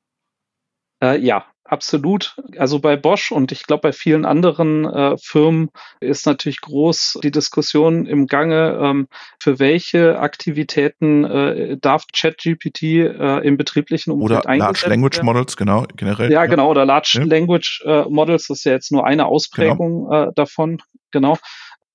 Äh, 1.03 1.19
ja, 1.21 1.45
absolut. 1.71 2.37
Also 2.59 2.79
bei 2.81 2.97
Bosch 2.97 3.33
und 3.33 3.53
ich 3.53 3.65
glaube 3.65 3.83
bei 3.83 3.93
vielen 3.93 4.25
anderen 4.25 4.85
äh, 4.85 5.17
Firmen 5.19 5.71
ist 6.01 6.27
natürlich 6.27 6.61
groß 6.61 7.21
die 7.23 7.31
Diskussion 7.31 8.07
im 8.07 8.27
Gange, 8.27 8.79
ähm, 8.83 9.09
für 9.39 9.59
welche 9.59 10.19
Aktivitäten 10.19 11.25
äh, 11.25 11.77
darf 11.79 12.07
ChatGPT 12.13 12.83
äh, 12.83 13.39
im 13.39 13.57
betrieblichen 13.57 14.13
Umfeld 14.13 14.45
oder 14.45 14.57
Large 14.57 14.89
Language 14.89 15.17
werden. 15.17 15.27
Models, 15.27 15.57
genau, 15.57 15.87
generell. 15.97 16.31
Ja, 16.31 16.47
genau, 16.47 16.71
oder 16.71 16.85
Large 16.85 17.19
ja. 17.21 17.25
Language 17.25 17.83
äh, 17.87 18.03
Models, 18.09 18.49
das 18.49 18.59
ist 18.59 18.65
ja 18.65 18.73
jetzt 18.73 18.93
nur 18.93 19.07
eine 19.07 19.27
Ausprägung 19.27 20.09
genau. 20.09 20.31
davon, 20.33 20.83
genau. 21.11 21.39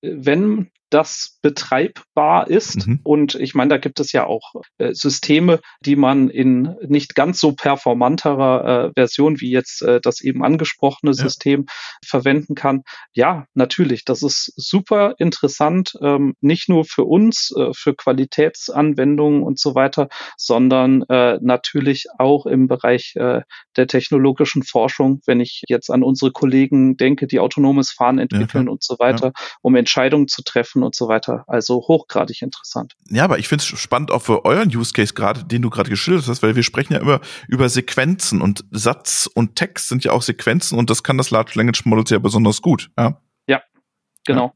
Wenn 0.01 0.71
das 0.89 1.39
betreibbar 1.41 2.47
ist. 2.47 2.87
Mhm. 2.87 2.99
Und 3.03 3.35
ich 3.35 3.55
meine, 3.55 3.69
da 3.69 3.77
gibt 3.77 3.99
es 3.99 4.11
ja 4.11 4.25
auch 4.25 4.53
äh, 4.77 4.93
Systeme, 4.93 5.59
die 5.81 5.95
man 5.95 6.29
in 6.29 6.75
nicht 6.87 7.15
ganz 7.15 7.39
so 7.39 7.53
performanterer 7.53 8.87
äh, 8.87 8.91
Version 8.95 9.41
wie 9.41 9.51
jetzt 9.51 9.81
äh, 9.81 9.99
das 10.01 10.21
eben 10.21 10.43
angesprochene 10.43 11.11
ja. 11.11 11.23
System 11.23 11.65
verwenden 12.05 12.55
kann. 12.55 12.83
Ja, 13.13 13.45
natürlich, 13.53 14.05
das 14.05 14.23
ist 14.23 14.53
super 14.55 15.15
interessant, 15.17 15.93
ähm, 16.01 16.35
nicht 16.41 16.69
nur 16.69 16.85
für 16.85 17.03
uns, 17.03 17.53
äh, 17.57 17.71
für 17.73 17.95
Qualitätsanwendungen 17.95 19.43
und 19.43 19.59
so 19.59 19.75
weiter, 19.75 20.07
sondern 20.37 21.03
äh, 21.09 21.39
natürlich 21.41 22.05
auch 22.17 22.45
im 22.45 22.67
Bereich 22.67 23.15
äh, 23.15 23.41
der 23.75 23.87
technologischen 23.87 24.63
Forschung, 24.63 25.21
wenn 25.25 25.39
ich 25.39 25.63
jetzt 25.67 25.89
an 25.89 26.03
unsere 26.03 26.31
Kollegen 26.31 26.97
denke, 26.97 27.27
die 27.27 27.39
autonomes 27.39 27.91
Fahren 27.91 28.19
entwickeln 28.19 28.65
ja, 28.65 28.71
und 28.71 28.83
so 28.83 28.95
weiter, 28.99 29.27
ja. 29.27 29.33
um 29.61 29.75
Entscheidungen 29.75 30.27
zu 30.27 30.43
treffen 30.43 30.83
und 30.85 30.95
so 30.95 31.07
weiter. 31.07 31.43
Also 31.47 31.75
hochgradig 31.75 32.41
interessant. 32.41 32.95
Ja, 33.09 33.23
aber 33.23 33.39
ich 33.39 33.47
finde 33.47 33.63
es 33.63 33.79
spannend 33.79 34.11
auch 34.11 34.21
für 34.21 34.45
euren 34.45 34.75
Use 34.75 34.93
Case 34.93 35.13
gerade, 35.13 35.43
den 35.43 35.61
du 35.61 35.69
gerade 35.69 35.89
geschildert 35.89 36.27
hast, 36.27 36.43
weil 36.43 36.55
wir 36.55 36.63
sprechen 36.63 36.93
ja 36.93 36.99
immer 36.99 37.19
über 37.47 37.69
Sequenzen 37.69 38.41
und 38.41 38.63
Satz 38.71 39.29
und 39.33 39.55
Text 39.55 39.89
sind 39.89 40.03
ja 40.03 40.11
auch 40.11 40.21
Sequenzen 40.21 40.77
und 40.77 40.89
das 40.89 41.03
kann 41.03 41.17
das 41.17 41.31
Large 41.31 41.53
Language 41.55 41.85
Model 41.85 42.05
ja 42.07 42.19
besonders 42.19 42.61
gut. 42.61 42.89
Ja, 42.97 43.21
ja 43.47 43.61
genau. 44.25 44.45
Ja. 44.45 44.53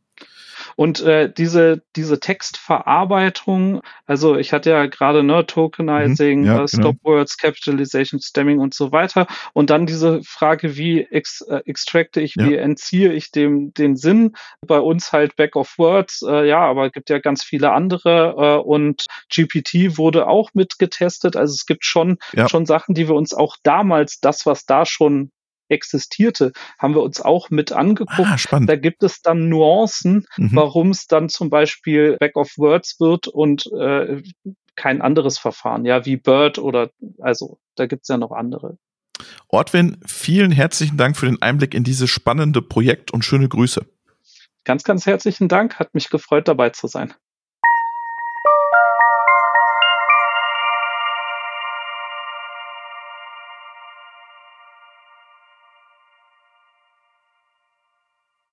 Und 0.79 1.01
äh, 1.01 1.29
diese, 1.29 1.83
diese 1.97 2.21
Textverarbeitung, 2.21 3.81
also 4.05 4.37
ich 4.37 4.53
hatte 4.53 4.69
ja 4.69 4.85
gerade 4.85 5.23
ne, 5.23 5.45
Tokenizing, 5.45 6.39
mhm, 6.39 6.45
ja, 6.45 6.63
äh, 6.63 6.67
Stop 6.69 7.03
genau. 7.03 7.17
Words, 7.17 7.37
Capitalization, 7.37 8.21
Stemming 8.21 8.59
und 8.59 8.73
so 8.73 8.93
weiter. 8.93 9.27
Und 9.51 9.71
dann 9.71 9.87
diese 9.87 10.23
Frage, 10.23 10.77
wie 10.77 11.01
ex, 11.01 11.41
äh, 11.41 11.59
extracte 11.65 12.21
ich, 12.21 12.35
ja. 12.35 12.47
wie 12.47 12.55
entziehe 12.55 13.11
ich 13.11 13.29
dem 13.31 13.73
den 13.73 13.97
Sinn? 13.97 14.37
Bei 14.65 14.79
uns 14.79 15.11
halt 15.11 15.35
Back 15.35 15.57
of 15.57 15.77
Words, 15.77 16.21
äh, 16.25 16.47
ja, 16.47 16.59
aber 16.61 16.91
gibt 16.91 17.09
ja 17.09 17.19
ganz 17.19 17.43
viele 17.43 17.73
andere 17.73 18.35
äh, 18.37 18.65
und 18.65 19.07
GPT 19.29 19.97
wurde 19.97 20.27
auch 20.27 20.51
mitgetestet. 20.53 21.35
Also 21.35 21.55
es 21.55 21.65
gibt 21.65 21.83
schon, 21.83 22.19
ja. 22.31 22.47
schon 22.47 22.65
Sachen, 22.65 22.95
die 22.95 23.09
wir 23.09 23.15
uns 23.15 23.33
auch 23.33 23.57
damals, 23.63 24.21
das, 24.21 24.45
was 24.45 24.65
da 24.65 24.85
schon 24.85 25.31
existierte, 25.69 26.51
haben 26.77 26.95
wir 26.95 27.01
uns 27.01 27.21
auch 27.21 27.49
mit 27.49 27.71
angeguckt. 27.71 28.29
Ah, 28.29 28.37
spannend. 28.37 28.69
Da 28.69 28.75
gibt 28.75 29.03
es 29.03 29.21
dann 29.21 29.49
Nuancen, 29.49 30.25
mhm. 30.37 30.49
warum 30.53 30.89
es 30.89 31.07
dann 31.07 31.29
zum 31.29 31.49
Beispiel 31.49 32.17
Back 32.19 32.35
of 32.35 32.57
Words 32.57 32.99
wird 32.99 33.27
und 33.27 33.65
äh, 33.73 34.21
kein 34.75 35.01
anderes 35.01 35.37
Verfahren, 35.37 35.85
ja, 35.85 36.05
wie 36.05 36.17
Bird 36.17 36.57
oder 36.57 36.89
also 37.19 37.59
da 37.75 37.85
gibt 37.85 38.03
es 38.03 38.07
ja 38.07 38.17
noch 38.17 38.31
andere. 38.31 38.77
Ortwin, 39.49 39.97
vielen 40.05 40.51
herzlichen 40.51 40.97
Dank 40.97 41.17
für 41.17 41.25
den 41.25 41.41
Einblick 41.41 41.73
in 41.73 41.83
dieses 41.83 42.09
spannende 42.09 42.61
Projekt 42.61 43.11
und 43.11 43.25
schöne 43.25 43.49
Grüße. 43.49 43.85
Ganz, 44.63 44.83
ganz 44.83 45.05
herzlichen 45.05 45.47
Dank. 45.47 45.79
Hat 45.79 45.93
mich 45.93 46.09
gefreut, 46.09 46.47
dabei 46.47 46.69
zu 46.69 46.87
sein. 46.87 47.13